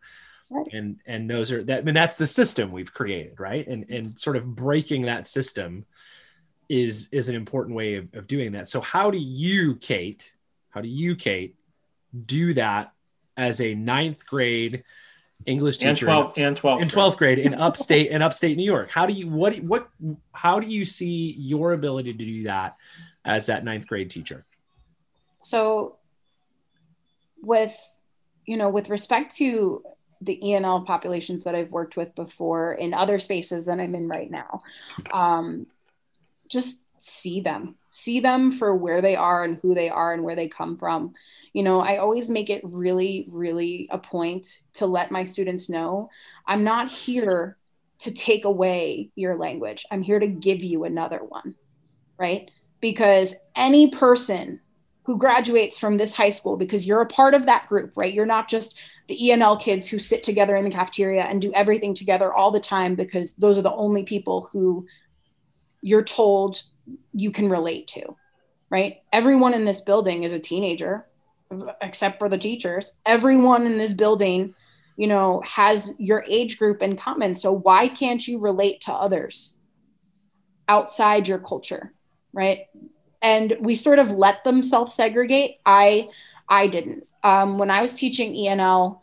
Right. 0.52 0.68
and 0.74 1.00
and 1.06 1.30
those 1.30 1.52
are 1.52 1.64
that 1.66 1.80
I 1.80 1.82
mean 1.84 1.94
that's 1.94 2.18
the 2.18 2.26
system 2.26 2.72
we've 2.72 2.92
created 2.92 3.40
right? 3.40 3.68
And 3.68 3.88
and 3.90 4.18
sort 4.18 4.36
of 4.36 4.56
breaking 4.56 5.04
that 5.04 5.28
system 5.28 5.86
is 6.68 7.08
is 7.12 7.30
an 7.30 7.36
important 7.36 7.76
way 7.76 7.96
of, 7.96 8.08
of 8.16 8.26
doing 8.26 8.54
that. 8.54 8.68
So 8.68 8.82
how 8.82 9.12
do 9.12 9.20
you 9.20 9.76
kate 9.76 10.34
how 10.72 10.82
do 10.82 10.90
you 10.90 11.16
kate 11.16 11.56
do 12.26 12.56
that 12.56 12.94
as 13.38 13.62
a 13.62 13.76
ninth 13.76 14.26
grade 14.26 14.84
english 15.46 15.78
teacher 15.78 16.10
and 16.10 16.34
12 16.34 16.34
and 16.38 16.58
12 16.58 16.82
in 16.82 16.88
12th 16.90 17.18
grade 17.18 17.40
in 17.40 17.54
upstate 17.54 18.10
in 18.10 18.24
upstate 18.24 18.58
new 18.58 18.64
york? 18.64 18.90
How 18.90 19.06
do 19.06 19.14
you 19.14 19.28
what 19.28 19.56
what 19.58 19.88
how 20.34 20.60
do 20.60 20.66
you 20.66 20.84
see 20.84 21.36
your 21.38 21.74
ability 21.74 22.14
to 22.14 22.26
do 22.26 22.44
that 22.46 22.74
as 23.24 23.46
that 23.46 23.64
ninth 23.64 23.88
grade 23.88 24.10
teacher? 24.10 24.46
So 25.38 25.99
with 27.42 27.78
you 28.46 28.58
know 28.58 28.70
with 28.70 28.90
respect 28.90 29.36
to 29.38 29.84
the 30.22 30.40
ENL 30.44 30.86
populations 30.86 31.44
that 31.44 31.56
I've 31.56 31.72
worked 31.72 31.96
with 31.96 32.14
before 32.16 32.74
in 32.74 32.94
other 32.94 33.20
spaces 33.20 33.66
that 33.66 33.80
I'm 33.80 33.96
in 33.96 34.08
right 34.08 34.30
now. 34.30 34.64
Um, 35.14 35.68
just 36.50 36.84
see 36.98 37.40
them, 37.40 37.76
see 37.88 38.20
them 38.20 38.52
for 38.52 38.76
where 38.76 39.02
they 39.02 39.16
are 39.16 39.44
and 39.44 39.58
who 39.62 39.74
they 39.74 39.90
are 39.90 40.14
and 40.14 40.24
where 40.24 40.36
they 40.36 40.48
come 40.48 40.78
from. 40.78 41.14
You 41.54 41.64
know, 41.64 41.80
I 41.80 41.98
always 41.98 42.30
make 42.30 42.50
it 42.50 42.62
really, 42.66 43.28
really 43.32 43.88
a 43.92 43.98
point 43.98 44.62
to 44.74 44.86
let 44.86 45.12
my 45.12 45.24
students 45.24 45.70
know 45.70 46.10
I'm 46.46 46.64
not 46.64 46.92
here 46.92 47.58
to 48.00 48.12
take 48.12 48.46
away 48.46 49.10
your 49.16 49.38
language. 49.38 49.86
I'm 49.92 50.02
here 50.02 50.20
to 50.20 50.28
give 50.28 50.64
you 50.64 50.84
another 50.84 51.20
one, 51.20 51.56
right? 52.18 52.50
Because 52.82 53.36
any 53.56 53.90
person 53.90 54.62
who 55.10 55.18
graduates 55.18 55.80
from 55.80 55.98
this 55.98 56.16
high 56.16 56.30
school 56.30 56.56
because 56.56 56.86
you're 56.86 57.02
a 57.02 57.08
part 57.08 57.34
of 57.34 57.48
that 57.48 57.66
group, 57.66 57.92
right? 57.96 58.14
You're 58.14 58.28
not 58.28 58.48
just 58.48 58.78
the 59.08 59.18
ENL 59.18 59.60
kids 59.60 59.88
who 59.88 59.98
sit 59.98 60.22
together 60.22 60.56
in 60.56 60.64
the 60.64 60.70
cafeteria 60.70 61.24
and 61.24 61.42
do 61.42 61.52
everything 61.54 61.96
together 61.96 62.32
all 62.32 62.52
the 62.52 62.60
time 62.60 62.94
because 62.94 63.34
those 63.34 63.58
are 63.58 63.64
the 63.64 63.74
only 63.74 64.04
people 64.04 64.48
who 64.52 64.86
you're 65.82 66.04
told 66.04 66.62
you 67.12 67.32
can 67.32 67.50
relate 67.50 67.88
to, 67.88 68.16
right? 68.70 68.98
Everyone 69.12 69.56
in 69.56 69.66
this 69.66 69.82
building 69.82 70.22
is 70.26 70.32
a 70.32 70.38
teenager, 70.38 71.08
except 71.82 72.20
for 72.20 72.30
the 72.30 72.38
teachers. 72.38 72.94
Everyone 73.04 73.66
in 73.66 73.78
this 73.78 73.94
building, 73.94 74.54
you 74.96 75.08
know, 75.08 75.42
has 75.44 75.96
your 75.98 76.24
age 76.28 76.60
group 76.60 76.84
in 76.84 76.96
common. 76.96 77.34
So 77.34 77.52
why 77.52 77.88
can't 77.88 78.28
you 78.28 78.38
relate 78.38 78.82
to 78.82 78.94
others 78.94 79.56
outside 80.68 81.28
your 81.28 81.40
culture, 81.40 81.96
right? 82.32 82.68
And 83.22 83.56
we 83.60 83.76
sort 83.76 84.00
of 84.00 84.12
let 84.12 84.44
them 84.44 84.64
self 84.64 84.92
segregate. 84.92 85.58
I 85.66 86.08
I 86.48 86.68
didn't. 86.68 87.08
Um, 87.24 87.58
when 87.58 87.70
I 87.70 87.82
was 87.82 87.96
teaching 87.96 88.34
ENL 88.34 89.02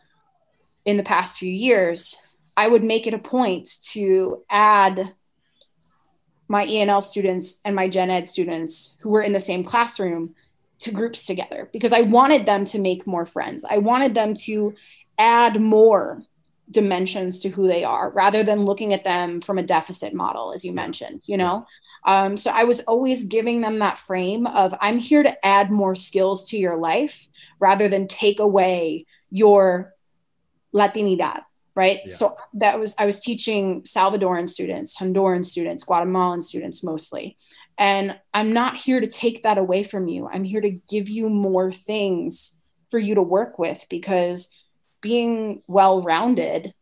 in 0.85 0.97
the 0.97 1.03
past 1.03 1.37
few 1.37 1.51
years, 1.51 2.15
I 2.55 2.67
would 2.67 2.83
make 2.83 3.07
it 3.07 3.13
a 3.13 3.19
point 3.19 3.69
to 3.91 4.43
add 4.49 5.13
my 6.47 6.65
ENL 6.65 7.03
students 7.03 7.59
and 7.65 7.75
my 7.75 7.87
gen 7.87 8.09
ed 8.09 8.27
students 8.27 8.97
who 9.01 9.09
were 9.09 9.21
in 9.21 9.33
the 9.33 9.39
same 9.39 9.63
classroom 9.63 10.33
to 10.79 10.91
groups 10.91 11.25
together 11.25 11.69
because 11.73 11.91
I 11.91 12.01
wanted 12.01 12.45
them 12.45 12.65
to 12.65 12.79
make 12.79 13.07
more 13.07 13.25
friends. 13.25 13.65
I 13.69 13.79
wanted 13.79 14.15
them 14.15 14.33
to 14.45 14.75
add 15.17 15.59
more 15.59 16.23
dimensions 16.69 17.39
to 17.41 17.49
who 17.49 17.67
they 17.67 17.83
are 17.83 18.09
rather 18.09 18.43
than 18.43 18.65
looking 18.65 18.93
at 18.93 19.03
them 19.03 19.41
from 19.41 19.57
a 19.57 19.63
deficit 19.63 20.13
model, 20.13 20.53
as 20.53 20.63
you 20.63 20.73
mentioned, 20.73 21.21
you 21.25 21.37
know? 21.37 21.65
Um, 22.05 22.37
so 22.37 22.51
I 22.51 22.63
was 22.63 22.81
always 22.81 23.25
giving 23.25 23.61
them 23.61 23.79
that 23.79 23.97
frame 23.97 24.47
of 24.47 24.73
I'm 24.79 24.97
here 24.97 25.23
to 25.23 25.45
add 25.45 25.71
more 25.71 25.95
skills 25.95 26.49
to 26.49 26.57
your 26.57 26.77
life 26.77 27.27
rather 27.59 27.87
than 27.87 28.07
take 28.07 28.39
away 28.39 29.05
your 29.29 29.93
Latinidad, 30.73 31.41
right? 31.75 32.01
Yeah. 32.05 32.13
So 32.13 32.37
that 32.53 32.79
was, 32.79 32.95
I 32.97 33.05
was 33.05 33.19
teaching 33.19 33.81
Salvadoran 33.81 34.47
students, 34.47 34.97
Honduran 34.97 35.43
students, 35.43 35.83
Guatemalan 35.83 36.41
students 36.41 36.83
mostly. 36.83 37.37
And 37.77 38.19
I'm 38.33 38.53
not 38.53 38.75
here 38.75 38.99
to 38.99 39.07
take 39.07 39.43
that 39.43 39.57
away 39.57 39.83
from 39.83 40.07
you. 40.07 40.27
I'm 40.27 40.43
here 40.43 40.61
to 40.61 40.79
give 40.89 41.09
you 41.09 41.29
more 41.29 41.71
things 41.71 42.57
for 42.89 42.97
you 42.97 43.15
to 43.15 43.21
work 43.21 43.59
with 43.59 43.85
because 43.89 44.49
being 45.01 45.61
well 45.67 46.01
rounded 46.01 46.73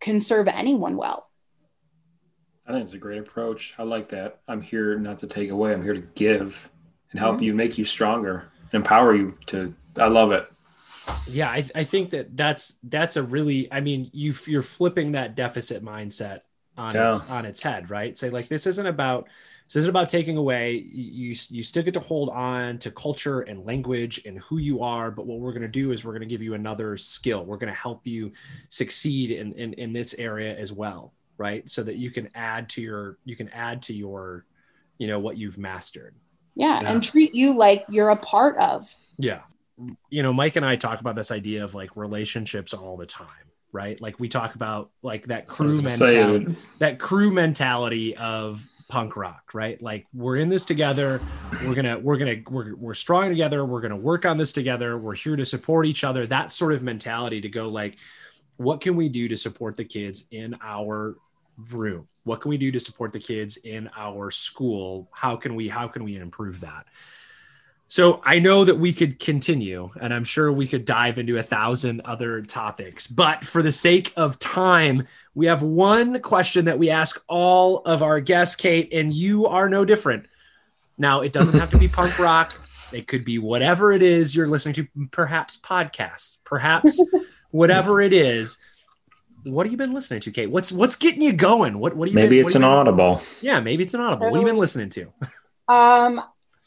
can 0.00 0.18
serve 0.20 0.48
anyone 0.48 0.96
well 0.96 1.27
I 2.68 2.72
think 2.72 2.84
it's 2.84 2.92
a 2.92 2.98
great 2.98 3.18
approach. 3.18 3.74
I 3.78 3.82
like 3.82 4.10
that. 4.10 4.40
I'm 4.46 4.60
here 4.60 4.98
not 4.98 5.16
to 5.18 5.26
take 5.26 5.50
away. 5.50 5.72
I'm 5.72 5.82
here 5.82 5.94
to 5.94 6.06
give 6.14 6.68
and 7.10 7.18
help 7.18 7.36
mm-hmm. 7.36 7.44
you, 7.44 7.54
make 7.54 7.78
you 7.78 7.86
stronger, 7.86 8.50
empower 8.74 9.14
you 9.14 9.36
to. 9.46 9.74
I 9.96 10.08
love 10.08 10.32
it. 10.32 10.46
Yeah, 11.26 11.48
I, 11.48 11.64
I 11.74 11.84
think 11.84 12.10
that 12.10 12.36
that's 12.36 12.78
that's 12.82 13.16
a 13.16 13.22
really. 13.22 13.72
I 13.72 13.80
mean, 13.80 14.10
you 14.12 14.34
you're 14.46 14.62
flipping 14.62 15.12
that 15.12 15.34
deficit 15.34 15.82
mindset 15.82 16.42
on 16.76 16.94
yeah. 16.94 17.08
its 17.08 17.30
on 17.30 17.46
its 17.46 17.62
head, 17.62 17.88
right? 17.88 18.14
Say 18.14 18.28
like 18.28 18.48
this 18.48 18.66
isn't 18.66 18.86
about 18.86 19.28
this 19.66 19.76
isn't 19.76 19.88
about 19.88 20.10
taking 20.10 20.36
away. 20.36 20.72
You 20.74 21.34
you 21.48 21.62
still 21.62 21.82
get 21.82 21.94
to 21.94 22.00
hold 22.00 22.28
on 22.28 22.76
to 22.80 22.90
culture 22.90 23.40
and 23.40 23.64
language 23.64 24.20
and 24.26 24.40
who 24.40 24.58
you 24.58 24.82
are, 24.82 25.10
but 25.10 25.26
what 25.26 25.40
we're 25.40 25.52
going 25.52 25.62
to 25.62 25.68
do 25.68 25.92
is 25.92 26.04
we're 26.04 26.12
going 26.12 26.20
to 26.20 26.26
give 26.26 26.42
you 26.42 26.52
another 26.52 26.98
skill. 26.98 27.46
We're 27.46 27.56
going 27.56 27.72
to 27.72 27.80
help 27.80 28.06
you 28.06 28.32
succeed 28.68 29.30
in, 29.30 29.54
in 29.54 29.72
in 29.72 29.94
this 29.94 30.12
area 30.18 30.54
as 30.54 30.70
well 30.70 31.14
right? 31.38 31.68
So 31.68 31.82
that 31.84 31.96
you 31.96 32.10
can 32.10 32.28
add 32.34 32.68
to 32.70 32.82
your 32.82 33.18
you 33.24 33.36
can 33.36 33.48
add 33.50 33.82
to 33.82 33.94
your 33.94 34.44
you 34.98 35.06
know 35.06 35.18
what 35.18 35.38
you've 35.38 35.58
mastered. 35.58 36.14
Yeah, 36.54 36.82
yeah. 36.82 36.92
and 36.92 37.02
treat 37.02 37.34
you 37.34 37.56
like 37.56 37.84
you're 37.88 38.10
a 38.10 38.16
part 38.16 38.58
of. 38.58 38.92
Yeah. 39.16 39.42
You 40.10 40.24
know 40.24 40.32
mike 40.32 40.56
and 40.56 40.66
i 40.66 40.74
talk 40.74 41.00
about 41.00 41.14
this 41.14 41.30
idea 41.30 41.62
of 41.62 41.72
like 41.72 41.96
relationships 41.96 42.74
all 42.74 42.96
the 42.96 43.06
time 43.06 43.48
right? 43.72 44.00
Like 44.00 44.18
we 44.18 44.28
talk 44.28 44.54
about 44.54 44.90
like 45.02 45.26
that 45.26 45.46
crew 45.46 45.80
mentality 45.82 46.56
that 46.78 46.98
crew 46.98 47.30
mentality 47.30 48.16
of 48.16 48.64
punk 48.88 49.16
rock 49.16 49.50
right? 49.52 49.80
Like 49.82 50.06
we're 50.14 50.36
in 50.36 50.48
this 50.48 50.64
together. 50.64 51.20
We're 51.64 51.74
gonna 51.74 51.98
we're 51.98 52.16
gonna 52.16 52.36
we're, 52.48 52.74
we're 52.74 52.94
strong 52.94 53.28
together. 53.28 53.64
We're 53.64 53.80
gonna 53.80 53.96
work 53.96 54.24
on 54.24 54.38
this 54.38 54.52
together. 54.52 54.98
We're 54.98 55.14
here 55.14 55.36
to 55.36 55.44
support 55.44 55.86
each 55.86 56.04
other. 56.04 56.26
That 56.26 56.52
sort 56.52 56.72
of 56.72 56.82
mentality 56.82 57.40
to 57.42 57.48
go 57.48 57.68
like 57.68 57.98
what 58.56 58.80
can 58.80 58.96
we 58.96 59.08
do 59.08 59.28
to 59.28 59.36
support 59.36 59.76
the 59.76 59.84
kids 59.84 60.26
in 60.30 60.56
our 60.62 61.16
room? 61.70 62.08
What 62.24 62.40
can 62.40 62.50
we 62.50 62.58
do 62.58 62.70
to 62.72 62.80
support 62.80 63.12
the 63.12 63.20
kids 63.20 63.56
in 63.56 63.90
our 63.96 64.30
school? 64.30 65.08
How 65.12 65.36
can 65.36 65.54
we 65.54 65.68
how 65.68 65.88
can 65.88 66.04
we 66.04 66.16
improve 66.16 66.60
that? 66.60 66.86
So 67.90 68.20
i 68.22 68.38
know 68.38 68.66
that 68.66 68.74
we 68.74 68.92
could 68.92 69.18
continue 69.18 69.90
and 69.98 70.12
i'm 70.12 70.24
sure 70.24 70.52
we 70.52 70.68
could 70.68 70.84
dive 70.84 71.18
into 71.18 71.38
a 71.38 71.42
thousand 71.42 72.02
other 72.04 72.42
topics 72.42 73.06
but 73.06 73.46
for 73.46 73.62
the 73.62 73.72
sake 73.72 74.12
of 74.14 74.38
time 74.38 75.06
we 75.34 75.46
have 75.46 75.62
one 75.62 76.20
question 76.20 76.66
that 76.66 76.78
we 76.78 76.90
ask 76.90 77.24
all 77.28 77.78
of 77.78 78.02
our 78.02 78.20
guests 78.20 78.56
kate 78.56 78.92
and 78.92 79.14
you 79.14 79.46
are 79.46 79.70
no 79.70 79.86
different. 79.86 80.26
Now 80.98 81.22
it 81.22 81.32
doesn't 81.32 81.58
have 81.58 81.70
to 81.70 81.78
be 81.78 81.88
punk 81.88 82.18
rock. 82.18 82.60
It 82.92 83.06
could 83.08 83.24
be 83.24 83.38
whatever 83.38 83.92
it 83.92 84.02
is 84.02 84.36
you're 84.36 84.46
listening 84.46 84.74
to 84.74 85.08
perhaps 85.10 85.56
podcasts 85.56 86.38
perhaps 86.44 87.02
whatever 87.50 88.02
it 88.02 88.12
is 88.12 88.58
what 89.44 89.66
have 89.66 89.72
you 89.72 89.78
been 89.78 89.92
listening 89.94 90.20
to, 90.20 90.30
Kate? 90.30 90.50
What's 90.50 90.72
what's 90.72 90.96
getting 90.96 91.22
you 91.22 91.32
going? 91.32 91.78
What 91.78 91.96
what 91.96 92.06
do 92.06 92.10
you 92.10 92.14
Maybe 92.14 92.36
been, 92.36 92.46
it's 92.46 92.54
what 92.54 92.56
an 92.56 92.62
have 92.62 92.70
you 92.72 92.76
audible. 92.78 93.20
Yeah, 93.40 93.60
maybe 93.60 93.82
it's 93.84 93.94
an 93.94 94.00
audible. 94.00 94.26
What 94.30 94.34
have 94.34 94.42
you 94.42 94.46
been 94.52 94.58
listening 94.58 94.90
to? 94.90 95.12
Um, 95.68 96.20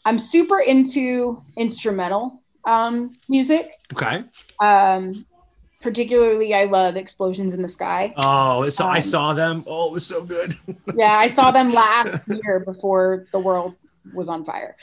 I'm 0.06 0.20
super 0.20 0.60
into 0.60 1.42
instrumental 1.58 2.42
um, 2.66 3.16
music. 3.30 3.72
Okay. 3.94 4.24
Um, 4.60 5.26
particularly, 5.82 6.54
I 6.54 6.66
love 6.66 6.96
Explosions 6.96 7.54
in 7.54 7.62
the 7.62 7.68
Sky. 7.68 8.14
Oh, 8.18 8.70
so 8.70 8.86
I 8.86 8.98
Um, 8.98 9.02
saw 9.02 9.34
them. 9.34 9.64
Oh, 9.68 9.88
it 9.88 9.94
was 9.94 10.06
so 10.06 10.24
good. 10.24 10.58
Yeah, 10.96 11.18
I 11.18 11.28
saw 11.28 11.52
them 11.52 11.72
last 11.74 12.28
year 12.28 12.60
before 12.60 13.26
the 13.32 13.40
world 13.40 13.76
was 14.14 14.30
on 14.30 14.44
fire. 14.44 14.76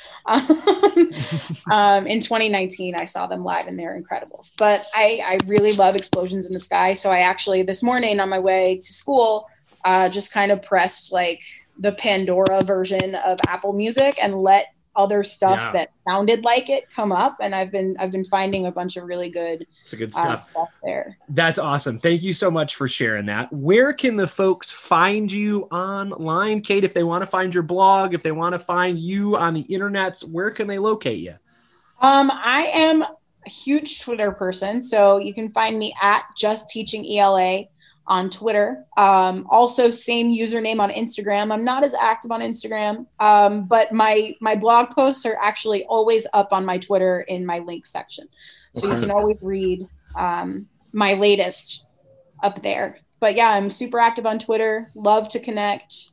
um, 1.70 2.06
in 2.06 2.20
2019, 2.20 2.94
I 2.94 3.04
saw 3.04 3.26
them 3.26 3.44
live 3.44 3.66
and 3.66 3.78
they're 3.78 3.96
incredible. 3.96 4.46
But 4.56 4.86
I, 4.94 5.22
I 5.24 5.38
really 5.46 5.72
love 5.72 5.96
Explosions 5.96 6.46
in 6.46 6.52
the 6.52 6.58
Sky. 6.58 6.94
So 6.94 7.10
I 7.10 7.18
actually, 7.18 7.62
this 7.62 7.82
morning 7.82 8.20
on 8.20 8.28
my 8.28 8.38
way 8.38 8.76
to 8.76 8.92
school, 8.92 9.48
uh, 9.84 10.08
just 10.08 10.32
kind 10.32 10.52
of 10.52 10.62
pressed 10.62 11.12
like 11.12 11.42
the 11.78 11.92
Pandora 11.92 12.62
version 12.62 13.14
of 13.14 13.38
Apple 13.46 13.72
Music 13.72 14.18
and 14.22 14.42
let 14.42 14.74
other 14.98 15.22
stuff 15.24 15.56
Yeah. 15.58 15.70
that 15.72 15.90
sounded 15.96 16.42
like 16.44 16.68
it 16.68 16.90
come 16.90 17.12
up. 17.12 17.38
And 17.40 17.54
I've 17.54 17.70
been 17.70 17.96
I've 17.98 18.10
been 18.10 18.24
finding 18.24 18.66
a 18.66 18.72
bunch 18.72 18.96
of 18.98 19.04
really 19.04 19.30
good 19.30 19.66
It's 19.80 19.94
a 19.94 19.96
good 19.96 20.10
uh, 20.10 20.18
stuff. 20.18 20.50
stuff 20.50 20.68
there. 20.82 21.16
That's 21.30 21.58
awesome. 21.58 21.98
Thank 21.98 22.22
you 22.22 22.34
so 22.34 22.50
much 22.50 22.74
for 22.74 22.88
sharing 22.88 23.24
that. 23.26 23.50
Where 23.52 23.92
can 23.94 24.16
the 24.16 24.26
folks 24.26 24.70
find 24.70 25.32
you 25.32 25.62
online, 25.72 26.60
Kate? 26.60 26.84
If 26.84 26.92
they 26.92 27.04
want 27.04 27.22
to 27.22 27.26
find 27.26 27.54
your 27.54 27.62
blog, 27.62 28.12
if 28.12 28.22
they 28.22 28.32
want 28.32 28.52
to 28.52 28.58
find 28.58 28.98
you 28.98 29.36
on 29.36 29.54
the 29.54 29.64
internets, 29.64 30.28
where 30.28 30.50
can 30.50 30.66
they 30.66 30.78
locate 30.78 31.20
you? 31.20 31.34
Um, 32.00 32.30
I 32.32 32.64
am 32.74 33.02
a 33.02 33.50
huge 33.50 34.02
Twitter 34.02 34.32
person, 34.32 34.82
so 34.82 35.18
you 35.18 35.32
can 35.32 35.48
find 35.50 35.78
me 35.78 35.94
at 36.02 36.24
Just 36.36 36.68
Teaching 36.70 37.06
ELA 37.18 37.62
on 38.08 38.30
Twitter. 38.30 38.84
Um, 38.96 39.46
also, 39.50 39.90
same 39.90 40.30
username 40.36 40.80
on 40.80 40.90
Instagram. 40.90 41.52
I'm 41.52 41.64
not 41.64 41.84
as 41.84 41.94
active 41.94 42.32
on 42.32 42.40
Instagram, 42.40 43.06
um, 43.20 43.66
but 43.66 43.92
my 43.92 44.34
my 44.40 44.56
blog 44.56 44.90
posts 44.90 45.24
are 45.26 45.36
actually 45.40 45.84
always 45.84 46.26
up 46.32 46.52
on 46.52 46.64
my 46.64 46.78
Twitter 46.78 47.20
in 47.20 47.46
my 47.46 47.60
link 47.60 47.86
section, 47.86 48.26
so 48.74 48.90
you 48.90 48.98
can 48.98 49.10
always 49.10 49.38
read 49.42 49.82
um, 50.18 50.66
my 50.92 51.14
latest 51.14 51.84
up 52.42 52.62
there. 52.62 52.98
But 53.20 53.34
yeah, 53.34 53.50
I'm 53.50 53.70
super 53.70 54.00
active 54.00 54.26
on 54.26 54.38
Twitter. 54.38 54.88
Love 54.94 55.28
to 55.30 55.38
connect. 55.38 56.12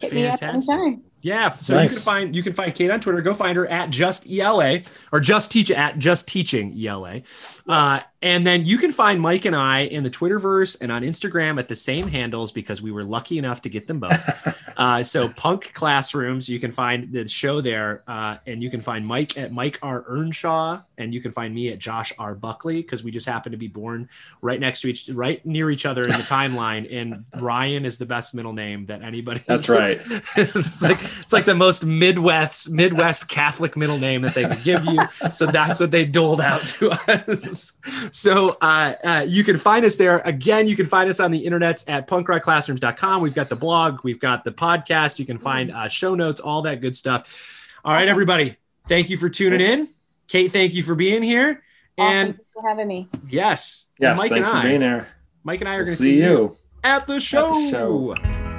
Hit 0.00 0.12
me 0.12 0.26
up 0.26 0.38
Fantastic. 0.38 0.74
anytime. 0.74 1.02
Yeah, 1.22 1.50
so 1.50 1.80
you 1.80 1.88
can 1.88 1.98
find 1.98 2.34
you 2.34 2.42
can 2.42 2.52
find 2.52 2.74
Kate 2.74 2.90
on 2.90 3.00
Twitter. 3.00 3.20
Go 3.22 3.32
find 3.32 3.56
her 3.56 3.68
at 3.68 3.90
just 3.90 4.28
ELA 4.28 4.80
or 5.12 5.20
just 5.20 5.52
teach 5.52 5.70
at 5.70 5.98
just 5.98 6.26
teaching 6.26 6.76
ELA, 6.84 7.22
uh, 7.68 8.00
and 8.22 8.46
then 8.46 8.64
you 8.64 8.78
can 8.78 8.92
find 8.92 9.20
Mike 9.20 9.44
and 9.44 9.54
I 9.54 9.80
in 9.80 10.04
the 10.04 10.10
Twitterverse 10.10 10.80
and 10.80 10.92
on 10.92 11.02
Instagram 11.02 11.58
at 11.58 11.66
the 11.66 11.74
same 11.74 12.06
handles 12.06 12.52
because 12.52 12.80
we 12.80 12.92
were 12.92 13.02
lucky 13.02 13.36
enough 13.36 13.62
to 13.62 13.68
get 13.68 13.88
them 13.88 13.98
both. 13.98 14.72
uh, 14.76 15.02
so 15.02 15.28
Punk 15.28 15.72
Classrooms, 15.74 16.48
you 16.48 16.60
can 16.60 16.70
find 16.70 17.12
the 17.12 17.26
show 17.26 17.60
there, 17.60 18.04
uh, 18.06 18.36
and 18.46 18.62
you 18.62 18.70
can 18.70 18.80
find 18.80 19.04
Mike 19.04 19.36
at 19.36 19.52
Mike 19.52 19.78
R 19.82 20.04
Earnshaw, 20.06 20.80
and 20.98 21.12
you 21.12 21.20
can 21.20 21.32
find 21.32 21.52
me 21.52 21.70
at 21.70 21.80
Josh 21.80 22.12
R 22.16 22.36
Buckley 22.36 22.80
because 22.80 23.02
we 23.02 23.10
just 23.10 23.26
happen 23.26 23.50
to 23.50 23.58
be 23.58 23.66
born 23.66 24.08
right 24.40 24.60
next 24.60 24.82
to 24.82 24.88
each, 24.88 25.08
right 25.08 25.44
near 25.44 25.70
each 25.70 25.84
other 25.84 26.04
in 26.04 26.10
the 26.10 26.16
timeline. 26.18 26.86
And 26.92 27.24
Ryan 27.40 27.84
is 27.84 27.98
the 27.98 28.06
best 28.06 28.36
middle 28.36 28.52
name 28.52 28.86
that 28.86 29.02
anybody. 29.02 29.40
That's 29.46 29.68
right. 29.68 30.00
it's 30.36 30.82
like 30.82 31.02
it's 31.02 31.32
like 31.32 31.44
the 31.44 31.56
most 31.56 31.84
Midwest 31.84 32.70
Midwest 32.70 33.28
Catholic 33.28 33.76
middle 33.76 33.98
name 33.98 34.22
that 34.22 34.34
they 34.34 34.44
could 34.44 34.62
give 34.62 34.84
you. 34.84 34.98
So 35.32 35.46
that's 35.46 35.80
what 35.80 35.90
they 35.90 36.04
doled 36.04 36.40
out 36.40 36.60
to 36.68 36.90
us. 36.90 37.51
So 38.12 38.56
uh, 38.60 38.94
uh, 39.04 39.24
you 39.26 39.42
can 39.44 39.56
find 39.56 39.84
us 39.84 39.96
there. 39.96 40.18
Again, 40.24 40.66
you 40.66 40.76
can 40.76 40.86
find 40.86 41.08
us 41.08 41.18
on 41.20 41.30
the 41.30 41.38
internet 41.38 41.82
at 41.88 42.06
punkrockclassrooms.com. 42.08 43.22
We've 43.22 43.34
got 43.34 43.48
the 43.48 43.56
blog, 43.56 44.00
we've 44.04 44.20
got 44.20 44.44
the 44.44 44.52
podcast. 44.52 45.18
You 45.18 45.24
can 45.26 45.38
find 45.38 45.70
uh, 45.72 45.88
show 45.88 46.14
notes, 46.14 46.40
all 46.40 46.62
that 46.62 46.80
good 46.80 46.94
stuff. 46.96 47.78
All 47.84 47.92
right, 47.92 48.08
everybody. 48.08 48.56
Thank 48.88 49.10
you 49.10 49.16
for 49.16 49.28
tuning 49.28 49.60
in. 49.60 49.88
Kate, 50.28 50.52
thank 50.52 50.74
you 50.74 50.82
for 50.82 50.94
being 50.94 51.22
here. 51.22 51.62
Awesome 51.98 52.16
And 52.16 52.34
Thanks 52.36 52.48
for 52.54 52.68
having 52.68 52.88
me. 52.88 53.08
yes, 53.30 53.86
Yes, 53.98 54.18
Mike 54.18 54.30
thanks 54.30 54.48
and 54.48 54.60
for 54.60 54.66
I, 54.66 54.68
being 54.68 54.80
there. 54.80 55.06
Mike 55.44 55.60
and 55.60 55.68
I 55.68 55.74
are 55.74 55.78
We'll 55.78 55.86
going 55.86 55.96
to 55.96 56.02
see 56.02 56.20
you. 56.22 56.56
at 56.84 57.06
the 57.06 57.20
show. 57.20 57.70
show. 57.70 58.51